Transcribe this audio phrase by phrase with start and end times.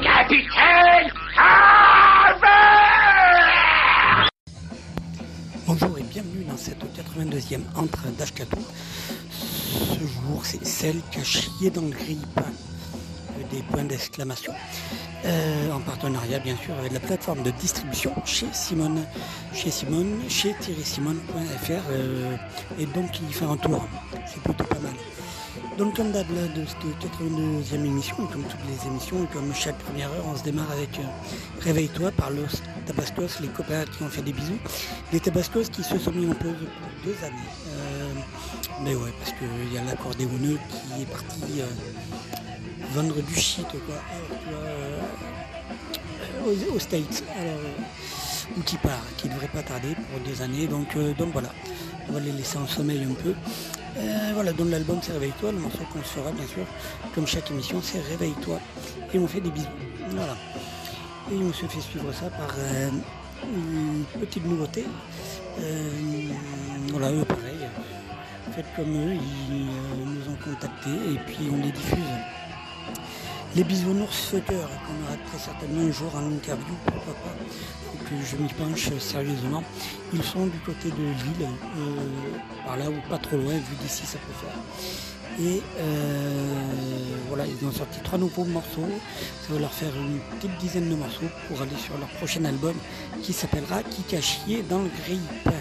[0.00, 1.10] Capitaine
[5.66, 8.56] Bonjour et bienvenue dans cette 82e entre d'Ashkatou.
[9.30, 12.52] Ce jour, c'est celle qui a chié dans le grille-pain.
[13.50, 14.52] Des points d'exclamation.
[15.24, 19.04] Euh, en partenariat, bien sûr, avec la plateforme de distribution chez Simone.
[19.52, 21.70] Chez Simone, chez thierrysimone.fr.
[21.90, 22.36] Euh,
[22.78, 23.86] et donc, il fait un tour.
[24.26, 24.94] C'est plutôt pas mal.
[25.78, 30.24] Donc comme d'hab de cette 82e émission, comme toutes les émissions, comme chaque première heure,
[30.26, 31.02] on se démarre avec euh,
[31.60, 32.46] Réveille-toi par los
[32.86, 34.58] Tabascos, les copains qui ont fait des bisous.
[35.12, 37.36] Les Tabascos qui se sont mis en pause pour deux années.
[38.82, 41.62] Mais ouais, parce qu'il y a l'accordéoneux qui est parti
[42.96, 44.00] vendre du shit quoi.
[46.46, 47.22] aux, aux, States.
[47.38, 47.60] Alors,
[48.56, 50.66] ou qui part, qui devrait pas tarder pour deux années.
[50.66, 51.52] Donc, donc voilà,
[52.08, 53.34] on va les laisser en sommeil un peu.
[53.98, 56.64] Euh, voilà, donc l'album c'est Réveille-toi, le morceau qu'on fera bien sûr,
[57.14, 58.60] comme chaque émission, c'est Réveille-toi.
[59.12, 59.66] Et on fait des bisous.
[60.10, 60.36] Voilà.
[61.32, 62.90] Et on se fait suivre ça par euh,
[63.44, 64.84] une petite nouveauté.
[65.60, 65.90] Euh,
[66.90, 67.66] voilà, eux pareil.
[68.54, 69.14] Faites comme eux,
[69.50, 71.98] ils nous ont contactés et puis on les diffuse.
[73.56, 77.34] Les bisounours fuckers qu'on aura très certainement un jour en interview, pourquoi pas,
[77.86, 79.64] faut que je m'y penche sérieusement.
[80.12, 81.48] Ils sont du côté de Lille,
[81.78, 84.58] euh, par là ou pas trop loin, vu d'ici ça peut faire.
[85.40, 88.90] Et euh, voilà, ils ont sorti trois nouveaux morceaux.
[89.46, 92.74] Ça va leur faire une petite dizaine de morceaux pour aller sur leur prochain album
[93.22, 95.52] qui s'appellera Qui chier dans le grille-pain.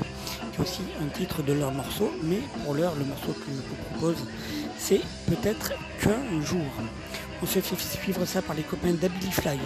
[0.51, 3.55] Qui est aussi un titre de leur morceau, mais pour l'heure, le morceau que je
[3.55, 4.17] vous propose,
[4.77, 5.71] c'est peut-être
[6.01, 6.59] qu'un jour.
[7.45, 9.59] On se fait suivre ça par les copains d'Abilifly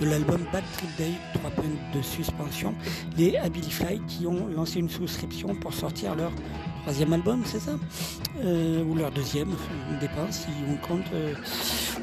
[0.00, 2.74] de l'album Bad Trip Day, 3 points de suspension.
[3.18, 6.32] Les Abilifly qui ont lancé une souscription pour sortir leur
[6.84, 7.72] troisième album, c'est ça?
[8.42, 9.50] Euh, Ou leur deuxième,
[9.90, 11.34] on dépend si on compte euh,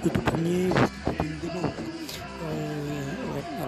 [0.04, 1.68] le tout premier ou une démo.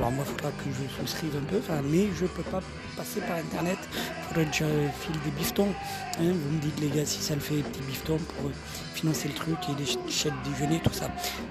[0.05, 2.61] Euh, Alors moi, il faudra que je souscrive un peu, mais je ne peux pas
[2.95, 3.77] passer par Internet.
[3.93, 4.65] Il faudrait que je
[5.01, 5.73] file des biftons.
[6.19, 6.33] Hein.
[6.33, 8.51] vous me dites les gars si ça le fait, des petits biftons pour
[8.93, 11.09] financer le truc et les chèques déjeuner, tout ça.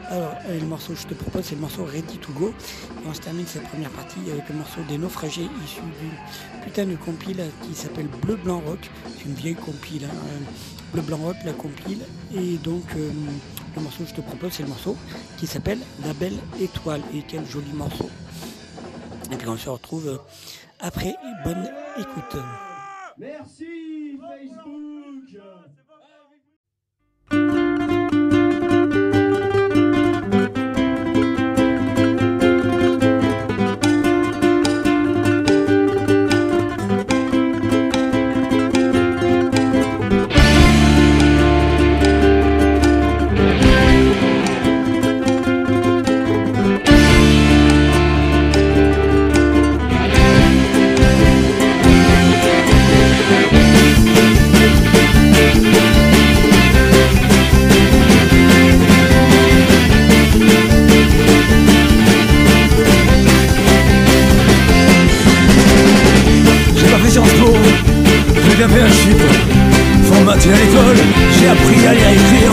[0.09, 2.55] Alors, euh, le morceau que je te propose, c'est le morceau Ready to Go.
[3.07, 6.97] On se termine cette première partie avec le morceau des naufragés issu d'une putain de
[6.97, 8.91] compile qui s'appelle Bleu Blanc Rock.
[9.17, 10.05] C'est une vieille compile.
[10.05, 10.45] Hein.
[10.93, 12.05] Bleu Blanc Rock, la compile.
[12.35, 13.11] Et donc, euh,
[13.77, 14.97] le morceau que je te propose, c'est le morceau
[15.39, 17.03] qui s'appelle La Belle Étoile.
[17.15, 18.11] Et quel joli morceau.
[19.33, 20.19] Et puis on se retrouve euh,
[20.81, 21.15] après.
[21.45, 22.37] Bonne écoute.
[23.19, 24.19] Merci
[27.31, 27.64] Facebook
[68.69, 69.29] fait un chiffre
[70.05, 70.97] Formaté à l'école,
[71.39, 72.53] j'ai appris à lire et écrire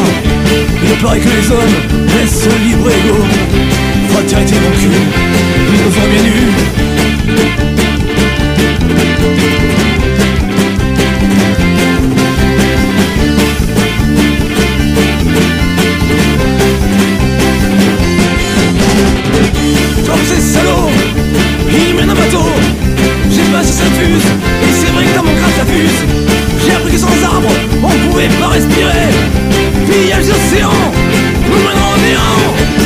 [0.84, 1.76] Il paraît que les hommes.
[2.20, 3.26] Laissent libre égaux
[4.10, 4.90] Fraternité mon cul,
[5.68, 6.52] nous ont bien eu
[20.06, 20.92] Comme ces salauds,
[21.70, 22.50] ils mènent un bateau.
[23.30, 24.28] J'ai pas si ça fuse,
[25.68, 27.50] J'ai appris que sans arbres,
[27.84, 29.10] on pouvait pas respirer.
[29.88, 30.70] Les océans,
[31.50, 32.81] nous en néant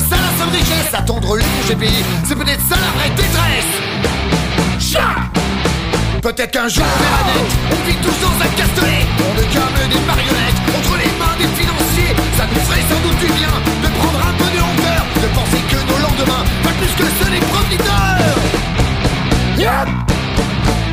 [0.00, 0.94] ça la seule richesse.
[0.94, 3.72] Attendre les congés payés, c'est peut-être ça la vraie détresse.
[6.22, 9.06] Peut-être qu'un jour on verra net, on vit tous dans un castelet.
[9.22, 13.18] On ne câble des marionnettes, entre les mains des financiers Ça nous ferait sans doute
[13.20, 16.92] du bien, de prendre un peu de hauteur De penser que nos lendemains, pas plus
[16.98, 18.42] que ceux des profiteurs.
[19.56, 19.88] Yep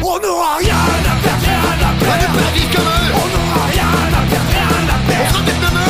[0.05, 2.05] on n'aura rien à perdre, rien à perdre.
[2.05, 3.11] Pas de pas vivre comme eux.
[3.15, 5.23] On n'aura rien à perdre, rien à perdre.
[5.23, 5.82] On sera peut-être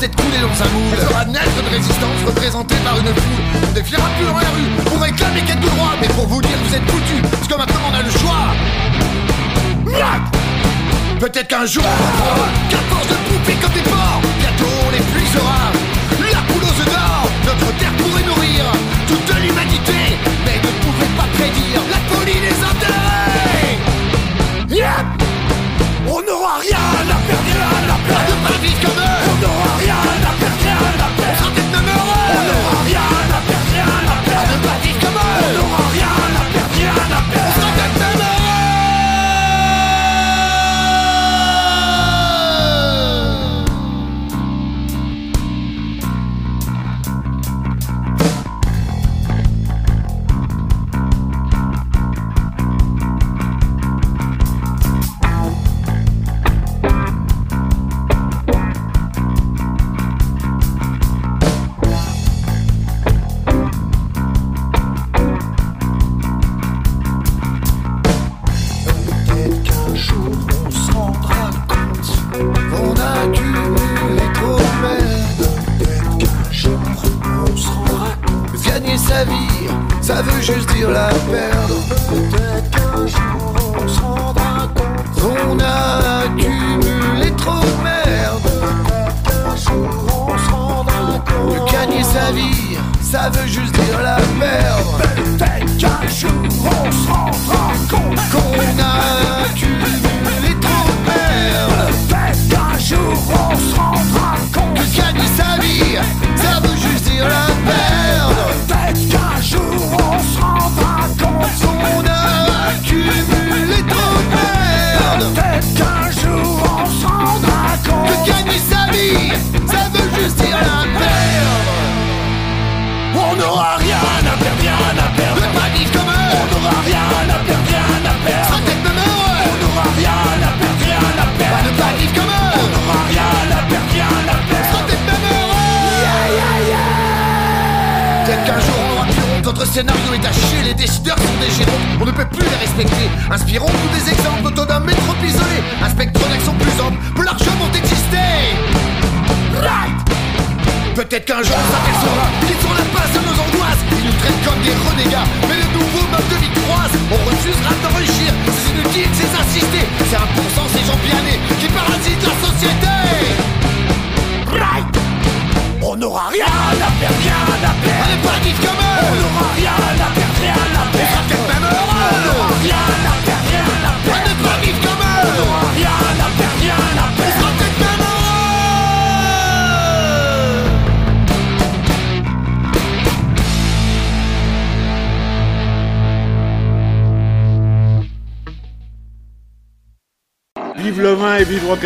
[0.00, 3.42] d'être coulé dans un moule, fera naître résistance représentée par une foule.
[3.68, 6.74] On défiera plus dans la rue pour réclamer quelques droits, mais pour vous dire vous
[6.74, 8.54] êtes foutus, parce que maintenant on a le choix.
[11.18, 15.72] Peut-être qu'un jour on qu'à force de poupées comme des porcs Bientôt on épuisera
[16.30, 17.28] La poule aux œufs d'or.
[17.44, 18.64] Notre terre pourrait nourrir
[19.08, 19.98] toute l'humanité.
[20.46, 23.78] Mais ne pouvait pas prédire la folie des intérêts.
[24.70, 25.06] Yep!
[26.06, 27.50] On n'aura rien à perdre,
[27.90, 29.27] à perdre À ne pas vivre comme eux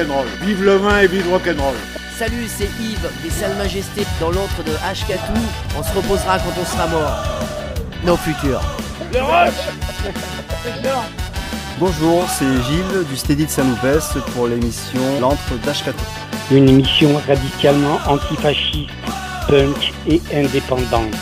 [0.03, 0.27] rock'n'roll.
[0.43, 1.75] Vive le vin et vive rock'n'roll.
[2.19, 5.33] Salut, c'est Yves des Salles Majestés dans l'antre de Ashkatou.
[5.79, 7.25] On se reposera quand on sera mort.
[8.05, 8.61] Nos futurs.
[11.79, 16.05] Bonjour, c'est Gilles du Steady de Saint-Loupès pour l'émission L'antre d'Ashkatou.
[16.51, 18.91] Une émission radicalement antifasciste,
[19.49, 21.15] punk et indépendante.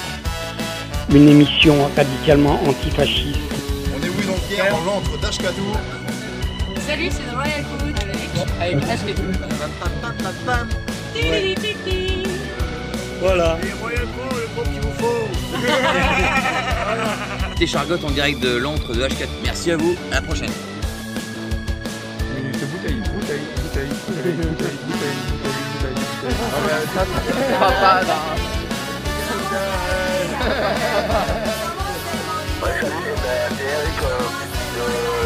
[1.12, 3.38] Une émission radicalement antifasciste.
[3.94, 5.72] On est oui donc hier dans l'antre d'Ashkatou.
[6.90, 8.30] Salut, c'est The Royal Food avec,
[8.60, 9.22] avec Ashkatou.
[13.20, 13.58] Voilà.
[17.60, 19.28] Des chargottes en direct de l'antre de H4.
[19.44, 20.50] Merci à vous, à la prochaine.
[22.34, 25.14] Minute bouteille, bouteille, bouteille, bouteille, bouteille, bouteille, bouteille,
[25.70, 26.34] bouteille.
[26.52, 26.82] Ah ouais,
[31.22, 31.36] ça,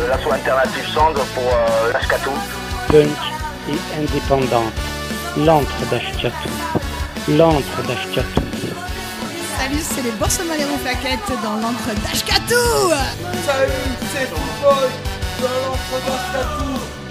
[0.06, 1.50] l'asso alternative Song pour
[1.92, 2.32] l'Ashkatou.
[2.88, 3.18] punk
[3.68, 4.72] et indépendante.
[5.36, 6.50] L'antre d'Ashkatou.
[7.28, 8.42] L'antre d'Ashkatou.
[9.58, 12.90] Salut, c'est les Boursemaliens plaquettes dans l'antre d'Ashkatou
[13.46, 13.72] Salut,
[14.12, 14.90] c'est Football
[15.40, 17.04] dans l'entre d'Ashkatou.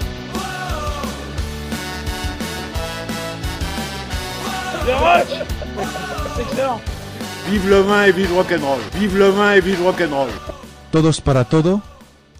[7.48, 8.80] Vive le vin et vive rock'n'roll.
[8.94, 10.28] Vive le vin et vive rock'n'roll.
[10.92, 11.80] Todos para todo,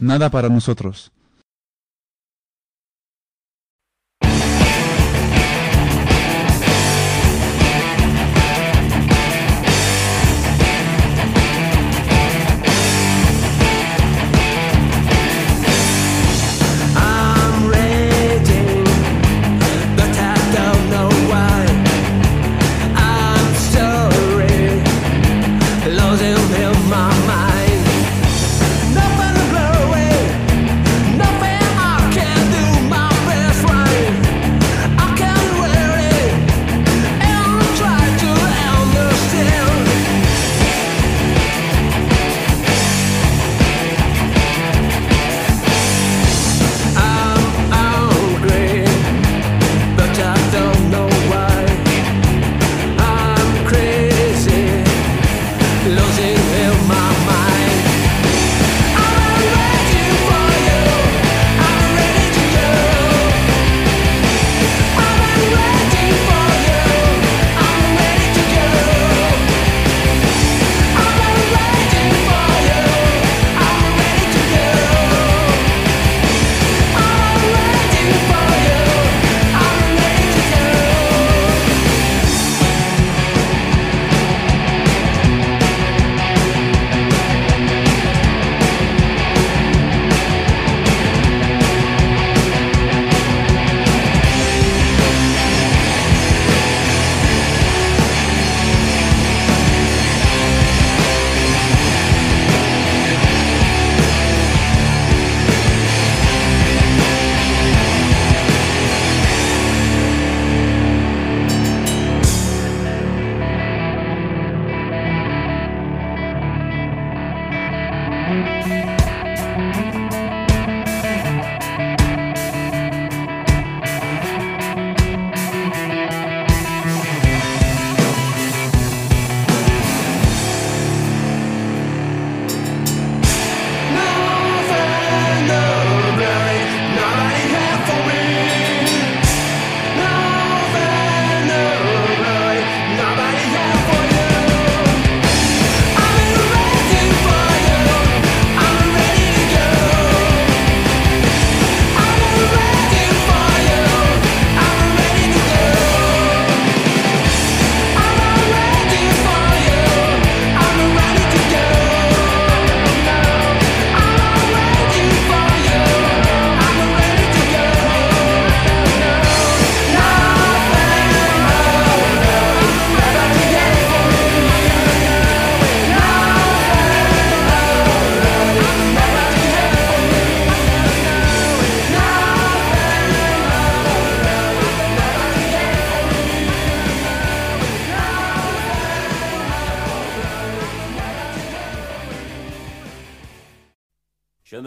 [0.00, 1.10] nada para nosotros.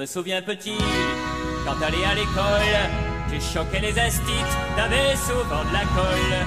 [0.07, 0.77] Souviens petit,
[1.65, 2.77] quand t'allais à l'école,
[3.29, 6.37] tu choquais les astites, t'avais souvent de la colle.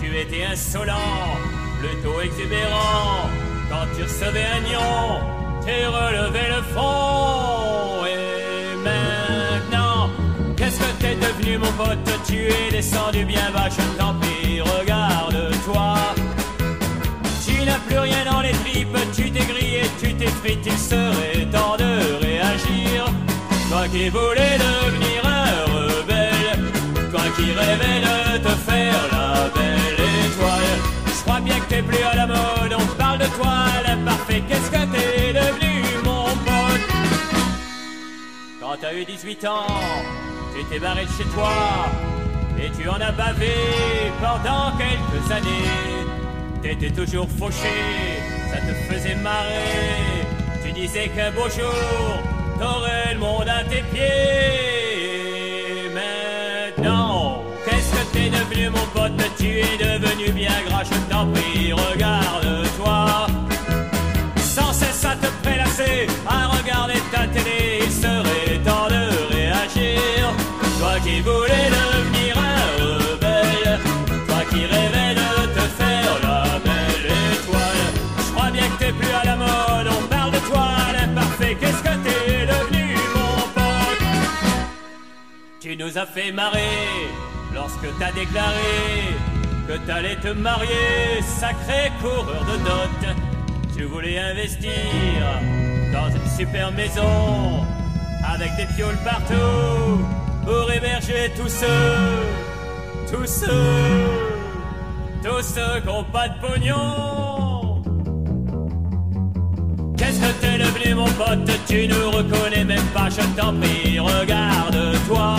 [0.00, 1.36] Tu étais insolent,
[1.80, 3.28] plutôt exubérant.
[3.68, 5.20] Quand tu recevais un nion,
[5.66, 8.06] tu relevais le front.
[8.06, 10.08] Et maintenant,
[10.56, 11.98] qu'est-ce que t'es devenu, mon pote?
[12.26, 15.94] Tu es descendu bien bas, je t'en prie, regarde-toi.
[17.44, 20.28] Tu n'as plus rien dans les tripes, tu t'es grillé, tu t'es
[20.64, 22.21] il serait temps de.
[23.72, 30.78] Toi qui voulais devenir un rebelle, toi qui rêvais de te faire la belle étoile.
[31.06, 34.70] Je crois bien que t'es plus à la mode, on parle de toi, l'imparfait, qu'est-ce
[34.70, 36.86] que t'es devenu, mon pote?
[38.60, 39.66] Quand t'as eu 18 ans,
[40.54, 41.54] tu t'es barré de chez toi,
[42.62, 43.54] et tu en as bavé
[44.20, 46.04] pendant quelques années.
[46.60, 47.72] T'étais toujours fauché,
[48.50, 50.26] ça te faisait marrer.
[50.62, 52.22] Tu disais qu'un beau jour,
[52.62, 55.20] t'aurais le monde à tes pieds.
[56.00, 59.12] Maintenant, qu'est-ce que t'es devenu, mon pote?
[59.38, 63.26] Tu es devenu bien gras, je t'en prie, regarde-toi.
[64.36, 69.02] Sans cesse à te prélasser, à regarder ta télé, il serait temps de
[69.34, 70.20] réagir.
[70.78, 71.91] Toi qui voulais devenir
[85.72, 87.08] Tu nous as fait marrer
[87.54, 89.16] lorsque t'as déclaré
[89.66, 93.16] que t'allais te marier, sacré coureur de dot.
[93.74, 94.70] Tu voulais investir
[95.90, 97.64] dans une super maison
[98.22, 100.04] avec des pioles partout
[100.44, 103.48] pour héberger tous ceux, tous ceux,
[105.24, 107.21] tous ceux qui ont pas de pognon.
[110.02, 111.48] Qu'est-ce que t'es devenu mon pote?
[111.68, 115.36] Tu nous reconnais même pas, je t'en prie, regarde-toi.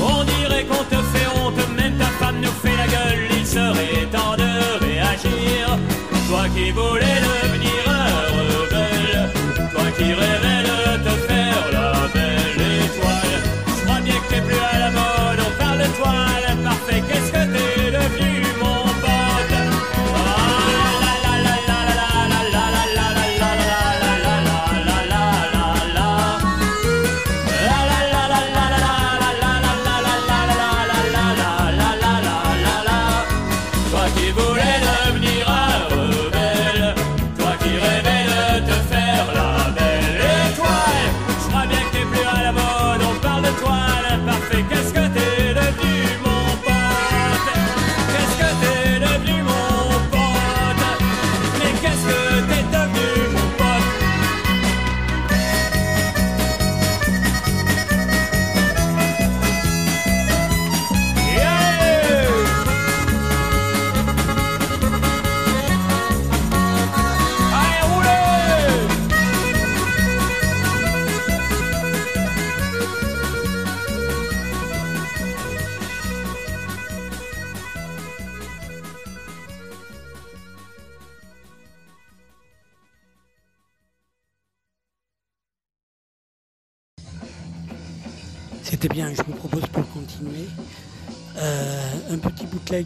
[0.00, 4.06] On dirait qu'on te fait honte, même ta femme nous fait la gueule, il serait
[4.10, 5.78] temps de réagir.
[6.28, 7.82] Toi qui voulais devenir
[8.38, 9.30] rebelle,
[9.72, 10.51] toi qui rêvais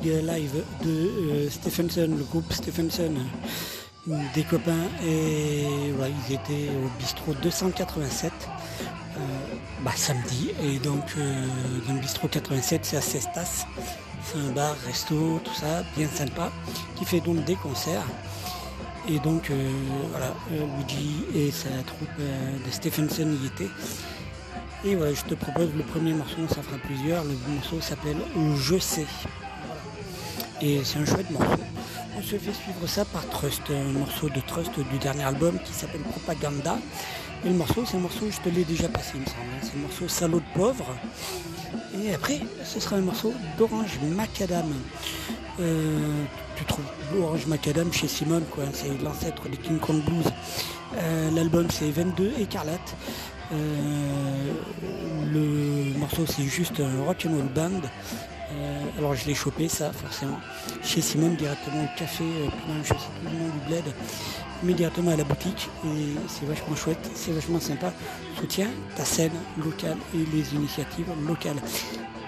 [0.04, 3.12] live de euh, Stephenson, le groupe Stephenson,
[4.35, 8.32] des copains, et ils étaient au bistrot 287
[9.16, 9.20] euh,
[9.82, 11.46] bah, samedi, et donc euh,
[11.88, 13.66] dans le bistrot 87 c'est à Cestas,
[14.22, 16.52] c'est un bar, resto, tout ça, bien sympa,
[16.96, 18.06] qui fait donc des concerts.
[19.09, 19.52] Et donc
[20.11, 23.70] voilà, Luigi et sa troupe de Stephenson y étaient.
[24.85, 27.22] Et voilà, je te propose le premier morceau, ça fera plusieurs.
[27.22, 28.16] Le morceau s'appelle
[28.56, 29.06] Je sais.
[30.62, 31.61] Et c'est un chouette morceau.
[32.19, 35.73] On se fait suivre ça par Trust, un morceau de Trust du dernier album qui
[35.73, 36.79] s'appelle Propaganda.
[37.45, 39.38] Et le morceau, c'est un morceau, je te l'ai déjà passé, il me semble.
[39.55, 39.61] hein.
[39.62, 40.87] C'est le morceau Salaud de pauvre.
[42.03, 44.73] Et après, ce sera un morceau d'Orange Macadam.
[45.61, 46.25] Euh,
[46.57, 46.85] tu trouves
[47.21, 48.64] Orange Macadam chez Simone, quoi.
[48.73, 50.25] C'est l'ancêtre des King Kong Blues.
[50.97, 52.97] Euh, L'album, c'est 22 Écarlate.
[53.53, 54.53] Euh,
[55.33, 57.83] le morceau, c'est juste un rock'n'roll band.
[58.52, 60.38] Euh, alors je l'ai chopé ça forcément
[60.82, 63.85] chez Simone directement au café, euh, plein, je sais le du bled,
[64.62, 67.92] mais directement à la boutique et c'est vachement chouette, c'est vachement sympa.
[68.38, 71.61] Soutien ta scène locale et les initiatives locales.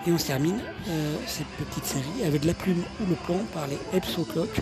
[0.07, 3.66] Et on se termine euh, cette petite série avec La Plume ou le Plomb par
[3.66, 4.61] les Epso Clock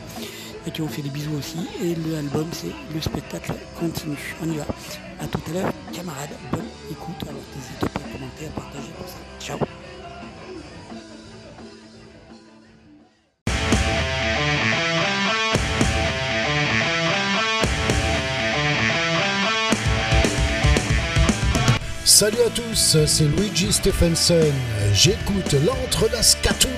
[0.72, 1.58] qui ont fait des bisous aussi.
[1.82, 4.34] Et l'album c'est Le spectacle continue.
[4.42, 4.66] On y va.
[5.20, 5.72] À tout à l'heure.
[5.92, 6.30] Camarades.
[6.50, 9.46] Bonne écoute, alors n'hésite pas à commenter, à partager tout ça.
[9.46, 9.58] Ciao
[22.16, 24.40] Salut à tous, c'est Luigi Stephenson.
[24.94, 26.70] J'écoute l'antre d'Ascatou,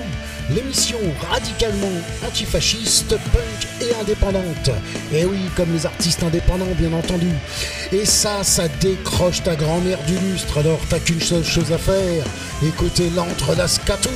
[0.49, 0.97] l'émission
[1.31, 1.87] radicalement
[2.27, 4.69] antifasciste, punk et indépendante.
[5.13, 7.29] Et oui, comme les artistes indépendants, bien entendu.
[7.93, 12.25] Et ça, ça décroche ta grand-mère du lustre, alors t'as qu'une seule chose à faire
[12.61, 14.09] écouter l'antre d'Ascatou.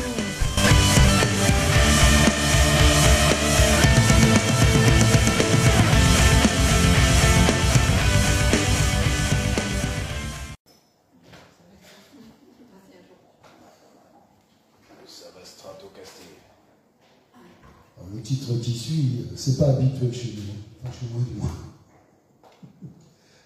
[19.35, 20.43] C'est pas habituel chez nous,
[20.83, 21.49] enfin chez moi du moins.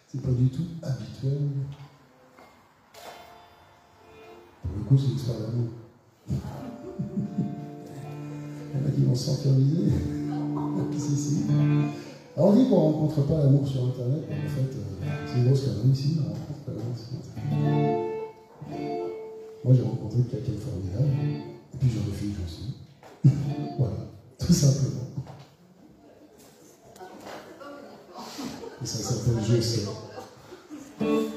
[0.08, 1.40] C'est pas du tout habituel.
[4.64, 5.70] Pour le coup, c'est une histoire d'amour.
[6.30, 6.36] Il
[8.74, 9.92] y en a qui vont s'enfermiser.
[10.98, 11.44] si, si.
[12.36, 15.46] Alors on dit qu'on rencontre pas l'amour sur Internet, mais en fait, euh, c'est une
[15.48, 18.08] grosse connerie ici, on rencontre pas l'amour sur Internet.
[19.64, 21.10] Moi, j'ai rencontré quelqu'un de formidable,
[21.74, 22.76] et puis je refuse aussi.
[23.78, 25.08] voilà, tout simplement.
[28.82, 31.37] Et ça s'appelle Je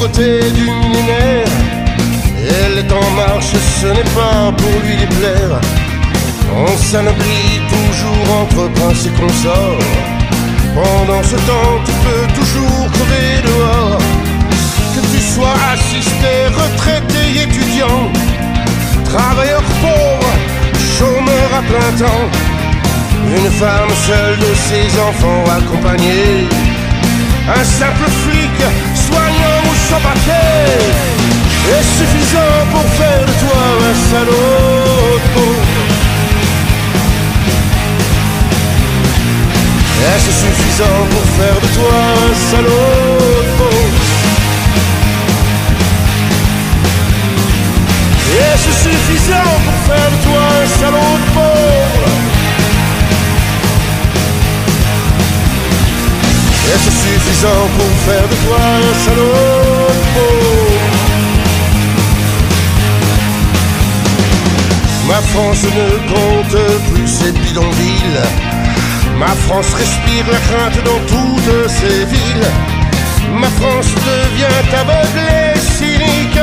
[0.00, 1.46] pauvreté du millénaire.
[2.64, 5.60] Elle est en marche, ce n'est pas pour lui déplaire.
[6.56, 9.78] On s'anoblit toujours entre prince et consort.
[10.74, 13.98] Pendant ce temps, tu peux toujours crever dehors.
[14.94, 18.10] Que tu sois assisté, retraité, étudiant,
[19.04, 20.32] travailleur pauvre,
[20.96, 22.28] chômeur à plein temps.
[23.36, 26.48] Une femme seule de ses enfants accompagnés.
[27.48, 28.56] Un simple flic,
[28.94, 29.39] soignant
[29.98, 30.32] papier
[31.74, 34.90] Est suffisant pour faire de toi un salaud.
[40.02, 43.20] Est-ce suffisant pour faire de toi un salaud?
[48.32, 51.20] Est-ce suffisant pour faire de toi un salaud?
[51.26, 52.29] de
[56.72, 59.90] Est-ce suffisant pour faire de toi un salaud?
[65.08, 68.22] Ma France ne compte plus ses bidonvilles
[69.18, 72.50] Ma France respire la crainte dans toutes ses villes.
[73.34, 76.40] Ma France devient aveugle et cynique.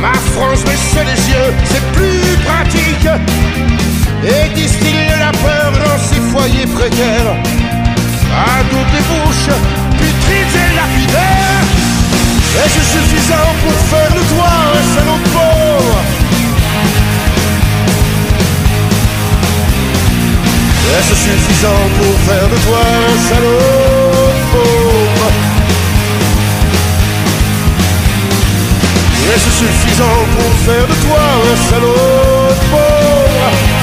[0.00, 3.08] Ma France baisse les yeux, c'est plus pratique.
[4.24, 7.69] Et distille la peur dans ses foyers précaires
[8.32, 9.50] à toutes les bouches,
[9.98, 11.66] putrides et lapidaires.
[12.64, 15.98] Est-ce suffisant pour faire de toi un salaud de pauvre
[20.98, 24.20] Est-ce suffisant pour faire de toi un salaud
[24.52, 25.30] pauvre
[29.32, 31.20] Est-ce suffisant pour faire de toi
[31.52, 33.79] un salaud de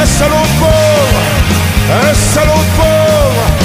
[0.00, 1.20] un salaud de pauvre
[1.90, 3.61] Un salaud de pauvre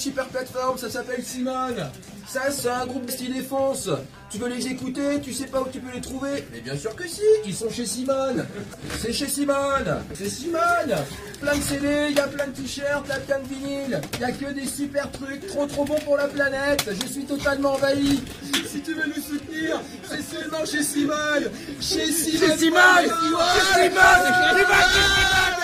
[0.00, 1.90] super plateforme, ça s'appelle Simone
[2.26, 3.90] Ça, c'est un groupe de style défense.
[4.30, 6.94] Tu veux les écouter, tu sais pas où tu peux les trouver Mais bien sûr
[6.96, 8.46] que si, ils sont chez Simone
[8.98, 10.94] C'est chez Simone C'est Simone
[11.40, 14.00] Plein de CD, il y a plein de t-shirts, plein de vinyles.
[14.14, 16.88] Il y a que des super trucs, trop trop bons pour la planète.
[17.02, 18.22] Je suis totalement envahi.
[18.66, 23.04] Si tu veux nous soutenir, c'est seulement chez Simone Chez Simone Chez Siman.
[23.04, 24.20] Chez Siman.
[24.54, 25.59] Chez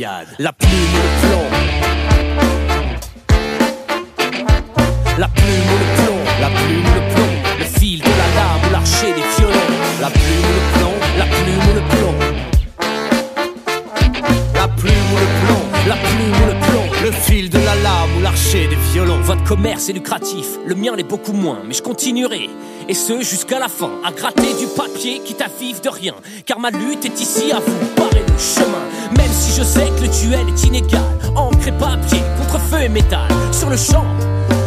[0.00, 1.48] La plume et le plomb.
[5.18, 8.62] La plume ou le plomb, la plume ou le plomb, le fil de la lame
[8.66, 9.68] ou l'archer des violons.
[10.00, 12.14] La plume ou le plomb, la plume ou le plomb.
[14.54, 18.16] La plume ou le plomb, la plume ou le plomb, le fil de la lame
[18.16, 19.20] ou l'archer des violons.
[19.20, 22.48] Votre commerce est lucratif, le mien l'est beaucoup moins, mais je continuerai.
[22.88, 26.14] Et ce jusqu'à la fin, à gratter du papier qui t'affive de rien.
[26.46, 28.80] Car ma lutte est ici à vous barrer le chemin.
[29.16, 31.02] Même si je sais que le duel est inégal.
[31.36, 33.28] Encre et papier, contre feu et métal.
[33.52, 34.04] Sur le champ,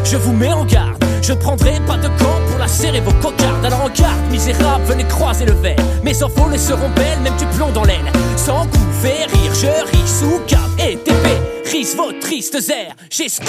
[0.03, 1.03] je vous mets en garde.
[1.21, 3.63] Je prendrai pas de camp pour la serrer vos cocardes.
[3.65, 5.79] Alors en garde, misérables, venez croiser le verre.
[6.03, 8.11] Mes enfants les seront belles, même du plomb dans l'aile.
[8.35, 11.27] Sans coup, fait rire, je ris sous cap et TP.
[11.71, 13.47] Rise vos tristes airs, j'esquive.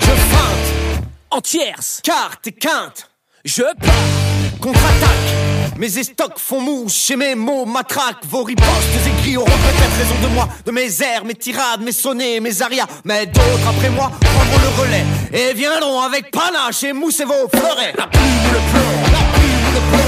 [0.00, 3.10] Je feinte, En tierce, carte et quinte.
[3.44, 4.58] je pars.
[4.60, 5.47] Contre-attaque,
[5.78, 8.24] mes estocs font mouche et mes mots matraquent.
[8.28, 8.68] Vos ripostes
[9.06, 12.86] écrits auront peut-être raison de moi, de mes airs, mes tirades, mes sonnets, mes arias.
[13.04, 17.94] Mais d'autres après moi prendront le relais et viendront avec panache et mousser vos fleurets.
[17.96, 18.22] La plume
[18.52, 20.07] le plomb, la plume le plomb.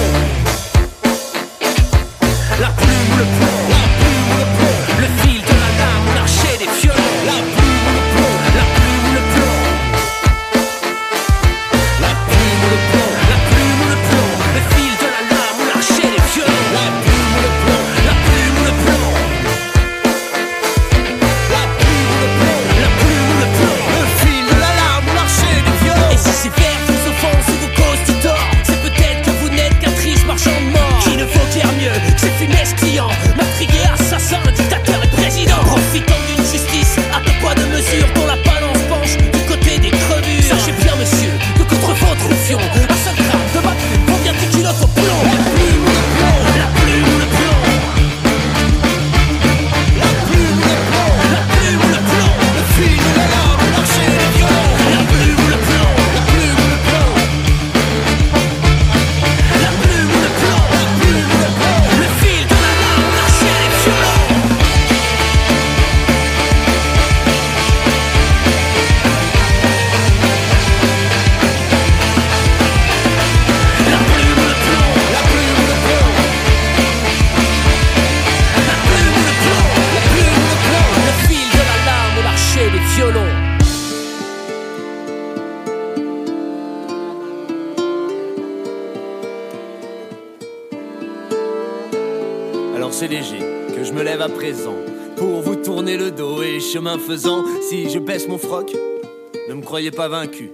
[98.50, 100.50] Ne me croyez pas vaincu.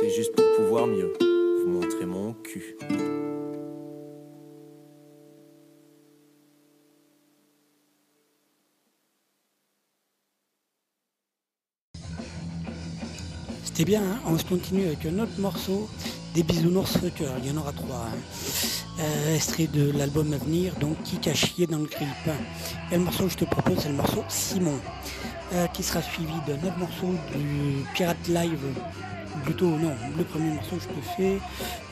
[0.00, 2.76] C'est juste pour pouvoir mieux vous montrer mon cul.
[13.62, 15.88] C'était bien, hein on se continue avec un autre morceau
[16.34, 18.06] des bisounours fuckers, il y en aura trois.
[18.06, 18.18] hein.
[19.00, 19.38] Euh,
[19.72, 22.08] de l'album à venir, donc qui a chié dans le clip.
[22.92, 24.78] Et le morceau que je te propose, c'est le morceau Simon,
[25.52, 28.60] euh, qui sera suivi d'un autre morceau du Pirate Live.
[29.44, 31.38] Plutôt, non, le premier morceau que je te fais,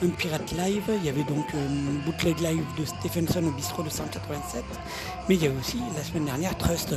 [0.04, 0.84] un Pirate Live.
[0.96, 4.64] Il y avait donc un bootleg live de Stephenson au bistrot de 187.
[5.28, 6.94] Mais il y avait aussi, la semaine dernière, Trust,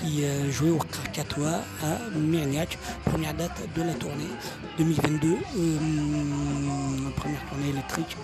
[0.00, 4.24] qui euh, jouait au Krakatoa à Mérignac, première date de la tournée
[4.78, 5.36] 2022, euh,
[7.16, 8.16] première tournée électrique.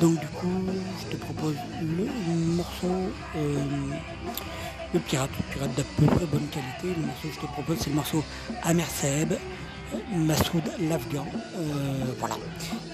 [0.00, 0.64] Donc du coup,
[1.00, 2.06] je te propose le
[2.56, 3.56] morceau, euh,
[4.94, 6.98] le pirate, le pirate d'à peu près bonne qualité.
[7.00, 8.24] Le morceau que je te propose, c'est le morceau
[8.62, 9.34] Amer Seb,
[10.14, 11.26] Massoud l'Afghan.
[11.56, 12.36] Euh, voilà.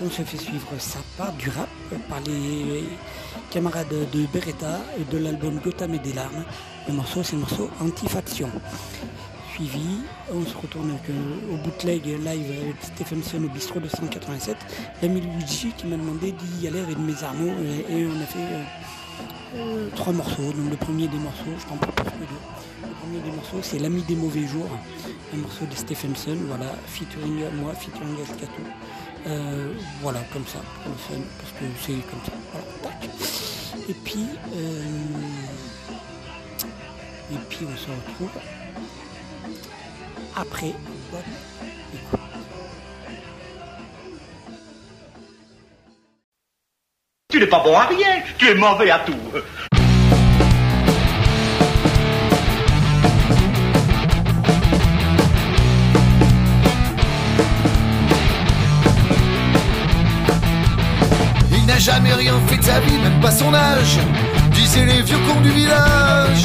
[0.00, 1.68] On se fait suivre ça par du rap,
[2.08, 2.84] par les
[3.50, 6.44] camarades de Beretta et de l'album Gotham et des larmes.
[6.88, 8.50] Le morceau, c'est le morceau Antifaction.
[9.52, 10.00] Suivi,
[10.32, 12.26] on se retourne euh, au bootleg live
[12.60, 14.56] avec Stephenson au bistrot de 187.
[15.00, 18.40] L'ami Luigi qui m'a demandé d'y aller avec mes armeaux et, et on a fait
[18.40, 18.62] euh,
[19.54, 20.52] euh, trois morceaux.
[20.52, 22.88] Donc le premier des morceaux, je t'en propose que deux.
[22.88, 24.68] Le premier des morceaux, c'est L'ami des mauvais jours,
[25.32, 28.62] un morceau de Stephenson, voilà, featuring moi, featuring Escato.
[29.26, 32.32] Euh, voilà, comme ça, parce que c'est comme ça.
[32.82, 32.96] Voilà.
[33.88, 34.26] Et puis,
[34.56, 34.82] euh,
[37.32, 38.40] et puis on se retrouve
[40.36, 40.74] après.
[41.10, 41.22] Bonne
[47.46, 49.12] pas bon à rien, tu es mauvais à tout.
[61.52, 63.98] Il n'a jamais rien fait de sa vie, même pas son âge,
[64.52, 66.44] disaient les vieux cons du village.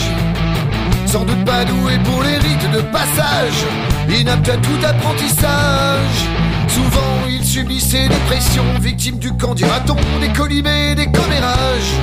[1.05, 3.65] Sans doute pas doué pour les rites de passage,
[4.09, 6.19] inapte à tout apprentissage.
[6.67, 11.95] Souvent il subissait des pressions, victime du camp dira-t-on, des collimés, des commérages.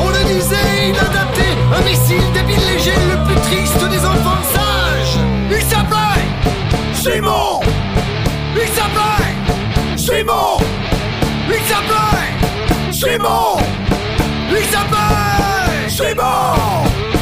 [0.00, 5.18] On le disait, il adaptait un missile débile léger, le plus triste des enfants sages.
[5.50, 6.26] Il s'appelait
[6.94, 7.60] Simon
[8.56, 10.58] Il s'appelait Simon
[11.48, 13.56] Il s'appelait Simon
[14.50, 17.17] Il s'appelait Simon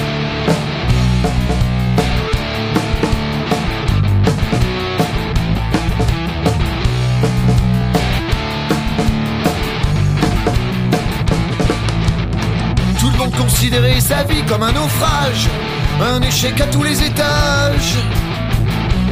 [13.39, 15.49] Considérait sa vie comme un naufrage,
[16.01, 17.97] un échec à tous les étages.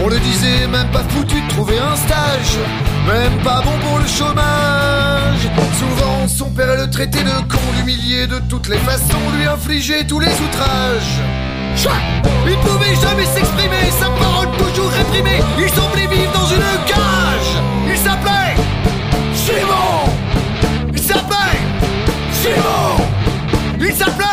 [0.02, 2.58] On le disait, même pas foutu de trouver un stage,
[3.06, 5.48] même pas bon pour le chômage.
[5.78, 10.20] Souvent, son père le traitait de con, l'humilier de toutes les façons, lui infliger tous
[10.20, 11.20] les outrages.
[12.46, 17.62] Il pouvait jamais s'exprimer, sa parole toujours réprimée, il semblait vivre dans une cage.
[17.90, 18.54] Il s'appelait
[19.34, 20.12] Simon
[20.92, 21.60] Il s'appelait
[22.32, 22.93] Simon
[23.94, 24.24] il s'appelait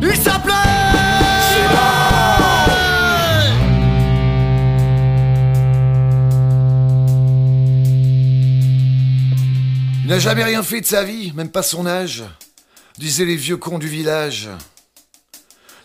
[0.00, 0.52] Il s'appelait
[10.04, 12.24] Il n'a jamais rien fait de sa vie, même pas son âge,
[12.98, 14.50] disaient les vieux cons du village.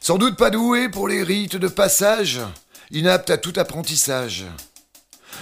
[0.01, 2.41] Sans doute pas doué pour les rites de passage,
[2.91, 4.45] inapte à tout apprentissage.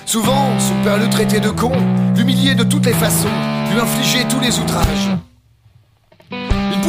[0.06, 1.72] Souvent, son père le traitait de con,
[2.16, 3.28] l'humiliait de toutes les façons,
[3.72, 5.10] lui infligeait tous les outrages.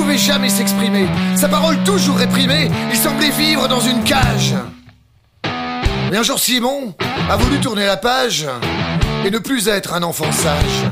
[0.07, 4.55] Pouvait jamais s'exprimer, sa parole toujours réprimée, il semblait vivre dans une cage.
[6.13, 6.95] Mais un jour Simon
[7.29, 8.47] a voulu tourner la page
[9.25, 10.87] et ne plus être un enfant sage.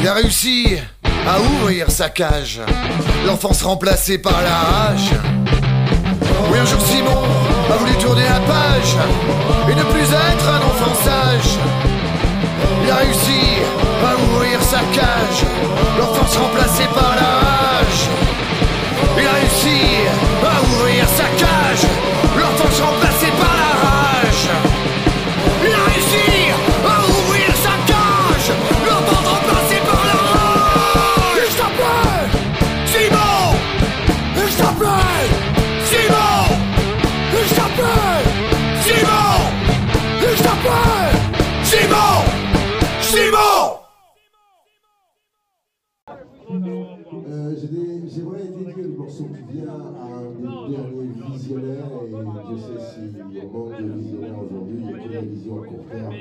[0.00, 0.76] Il a réussi
[1.24, 2.60] à ouvrir sa cage,
[3.24, 5.12] l'enfance remplacée par la rage.
[6.50, 7.22] Oui, un jour Simon
[7.72, 8.96] a voulu tourner la page
[9.70, 11.58] et ne plus être un enfant sage.
[12.82, 13.55] Il a réussi
[14.76, 15.44] ouvrir sa cage,
[15.98, 18.10] l'enfance remplacée par la rage.
[19.18, 19.80] Il a réussi
[20.42, 21.55] à ouvrir sa cage,
[52.56, 55.66] Dieu sait si on manque de visionnaires aujourd'hui, il n'y a que la vision à
[55.66, 56.14] court terme.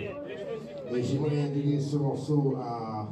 [0.93, 3.09] Et j'aimerais dédier ce morceau à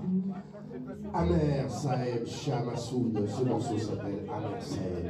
[1.13, 3.25] Amer Saeb Shah Massoud.
[3.27, 5.07] Ce morceau s'appelle Amer Saeb.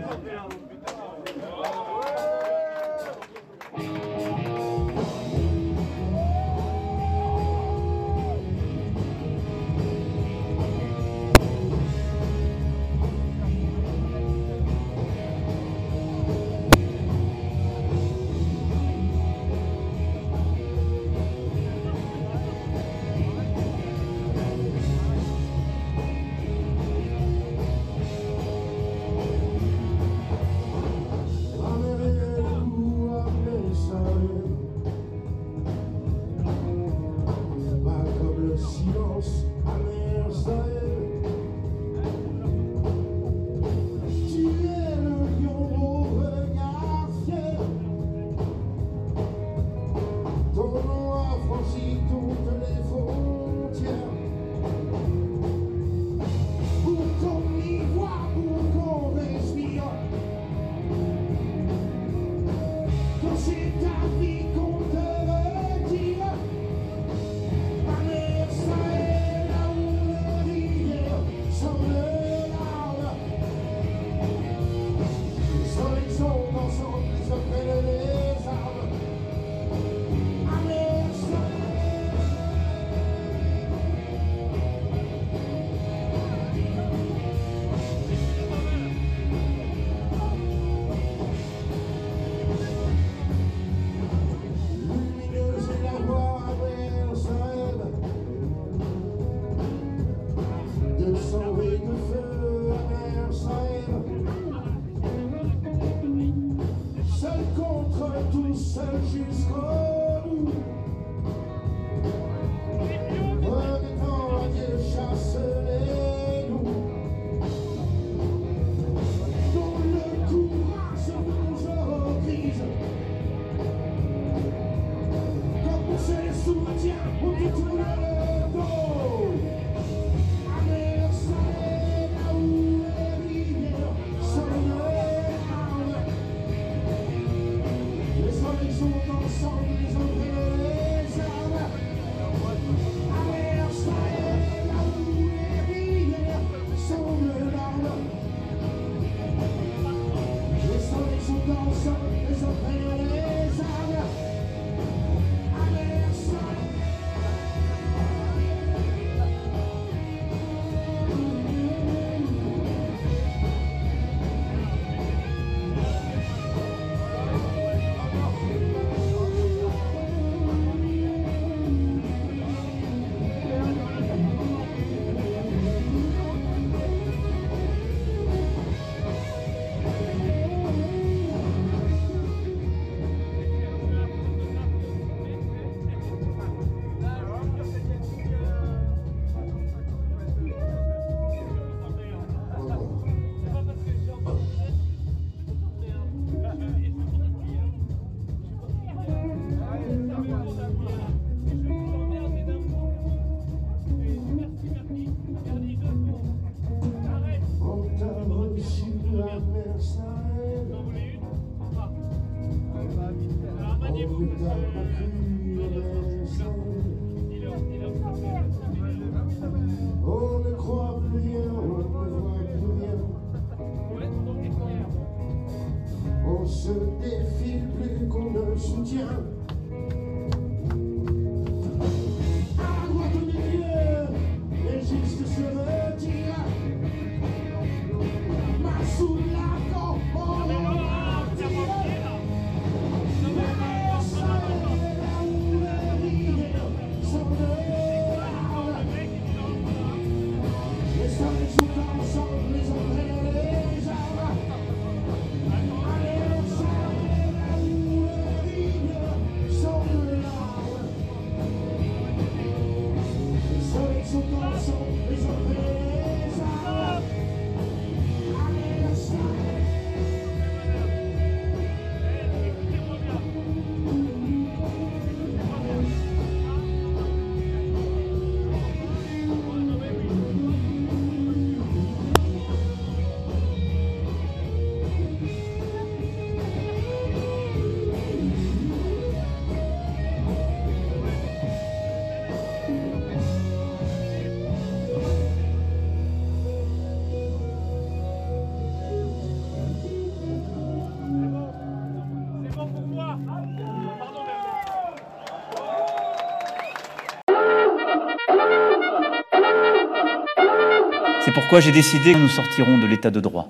[311.23, 313.47] C'est pourquoi j'ai décidé que nous sortirons de l'état de droit.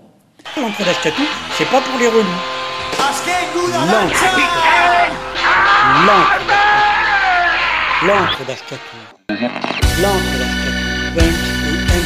[0.59, 1.23] L'entrée d'Ashkatou,
[1.57, 2.23] c'est pas pour les relous.
[3.91, 4.23] L'encre.
[8.05, 8.45] L'encre.
[8.45, 8.97] D'Ashkatou.
[10.01, 11.23] L'encre d'Ashkatou.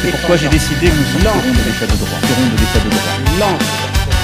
[0.02, 2.18] C'est pourquoi j'ai décidé que nous sortirons de l'état de droit.
[2.20, 3.16] Sortirons de l'état de droit.
[3.40, 4.20] L'encre d'Ashkatou.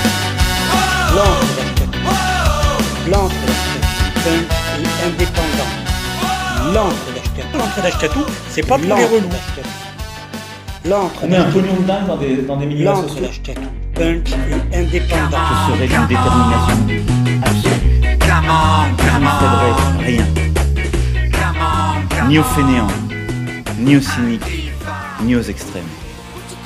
[1.17, 1.84] L'encre d'Ashkatou.
[3.07, 3.85] L'encre d'Ashkatou.
[4.25, 4.49] Punk
[4.81, 5.71] et indépendant.
[6.73, 7.59] L'encre d'Ashkatou.
[7.59, 9.29] L'encre d'Ashkatou, c'est pas pour les relous.
[10.87, 13.61] L'encre On met un pognon de dingue dans des, dans des minima L'encre d'Ashkatou.
[13.95, 14.31] Punk
[14.73, 15.37] et indépendant.
[15.67, 16.79] Ce serait d'une détermination
[17.45, 18.01] absolue.
[18.99, 20.27] Je ne rien.
[22.27, 22.87] Ni aux fainéants,
[23.81, 24.73] ni aux cyniques,
[25.23, 25.83] ni aux extrêmes.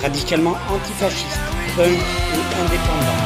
[0.00, 1.40] Radicalement antifasciste.
[1.76, 3.18] Punk et indépendant.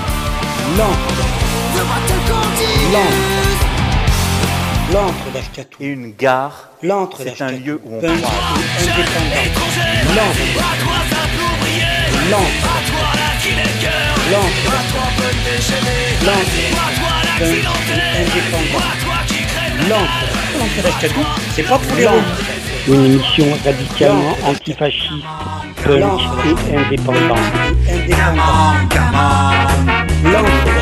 [0.79, 2.42] L'encre
[2.93, 3.33] L'encre.
[4.93, 5.77] L'encre d'Ashkatou.
[5.81, 8.33] Et une gare, L'encre c'est un lieu où on et indépendant.
[10.15, 10.39] L'encre.
[12.31, 12.73] L'encre.
[14.31, 14.73] L'encre.
[16.25, 16.47] L'encre.
[17.39, 18.87] Punk et indépendant.
[19.89, 20.23] L'encre.
[20.59, 21.23] L'encre d'Ashkatou,
[21.55, 22.09] c'est pas pour les.
[22.89, 25.25] Une émission radicalement antifasciste,
[25.85, 26.21] punk
[26.69, 27.43] et indépendant.
[27.89, 28.75] Indépendant.
[30.25, 30.82] L'encre d'Ashkatou, une émission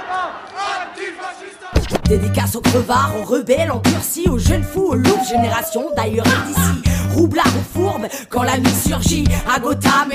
[2.05, 6.91] Dédicace aux crevards, aux rebelles, endurcis, aux jeunes fous, aux loups, génération d'ailleurs d'ici.
[7.13, 10.09] Roublard ou fourbe, quand la nuit surgit, à Gotham,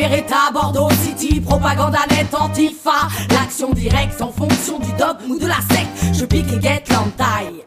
[0.52, 6.14] Bordeaux City, propagande nette, antifa, l'action directe en fonction du dogme ou de la secte,
[6.18, 7.64] je pique et guette l'entaille.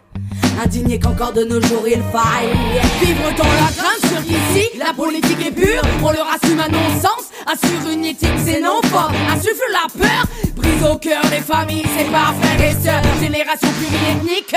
[0.64, 2.82] Indigné qu'encore de nos jours il faille.
[3.02, 5.82] Vivre dans la crainte sur ici La politique est pure.
[6.04, 10.26] On leur assume un non-sens Assure une éthique xénophobe Insuffle la peur.
[10.56, 13.02] Brise au cœur les familles Sépare frères et sœurs.
[13.22, 14.56] Génération pluriethnique.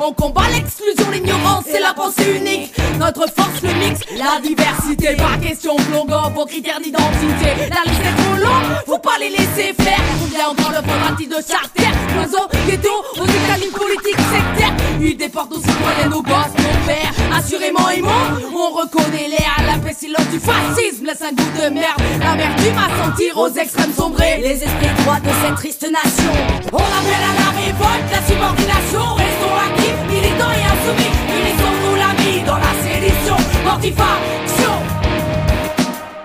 [0.00, 2.74] On combat l'exclusion, l'ignorance et la pensée unique.
[2.98, 5.16] Notre force le mix La diversité.
[5.16, 7.70] Pas question de Vos critères d'identité.
[7.70, 10.00] La liste est trop longue Faut pas les laisser faire.
[10.20, 11.88] Combien encore le faudra-t-il de charter.
[12.12, 14.74] Cloison, ghetto Aux états politique sectaire.
[15.00, 17.12] Idées portent aux citoyens, nos boss, nos pères.
[17.36, 21.06] Assurément immondes, on reconnaît l'air La pestilence du fascisme.
[21.06, 24.38] Laisse un goût de merde L'amertume à sentir aux extrêmes sombrer.
[24.40, 26.32] Les esprits droits de cette triste nation.
[26.72, 29.04] On appelle à la révolte, la subordination.
[29.20, 31.12] Restons actifs, militants et insoumis.
[31.36, 33.36] Unissons-nous l'ami dans la sédition.
[33.64, 34.74] Mortifaction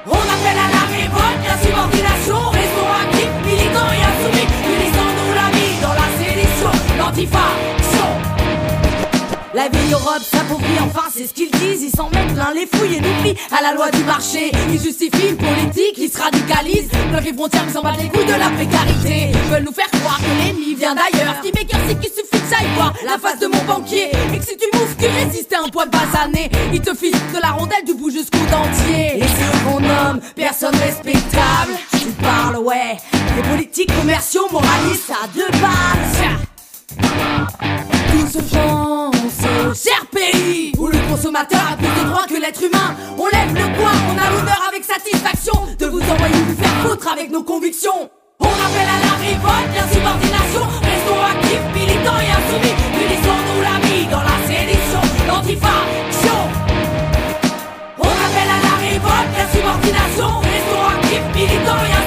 [0.08, 2.40] On appelle à la révolte, la subordination.
[2.48, 4.48] Restons actifs, militants et insoumis.
[4.72, 6.72] Unissons-nous l'ami dans la sédition.
[6.98, 7.89] L'antifaction
[9.60, 11.84] la vieille Europe s'appauvrit enfin, c'est ce qu'ils disent.
[11.84, 14.52] Ils s'en mettent plein les fouilles et nous plient à la loi du marché.
[14.72, 16.88] Ils justifient une politique qui se radicalise.
[17.10, 19.32] Bloquent les frontières, ils s'en battent les couilles de la précarité.
[19.34, 21.36] Ils veulent nous faire croire que l'ennemi vient d'ailleurs.
[21.44, 24.12] Ce qui c'est qu'il suffit que ça aille voir la face de mon banquier.
[24.34, 26.50] Et que si tu moves, tu résistes à un poids de basané.
[26.74, 29.18] Il te file de la rondelle du bout jusqu'au dentier.
[29.18, 31.74] Et ceux qu'on nomme personne respectable.
[32.00, 32.96] Tu parles, ouais.
[33.36, 36.40] Les politiques commerciaux moralistes à deux balles.
[38.14, 39.16] Une France,
[39.84, 42.96] cher pays, où le consommateur a plus de droits que l'être humain.
[43.18, 47.12] On lève le poing, on a l'honneur avec satisfaction de vous envoyer vous faire foutre
[47.12, 48.10] avec nos convictions.
[48.40, 52.76] On appelle à la révolte, la subordination, restons actifs, militants et insoumis.
[53.04, 56.40] Unissons-nous la vie dans la sédition, l'antifaction.
[58.00, 61.99] On appelle à la révolte, la subordination, restons actifs, militants et insoumis.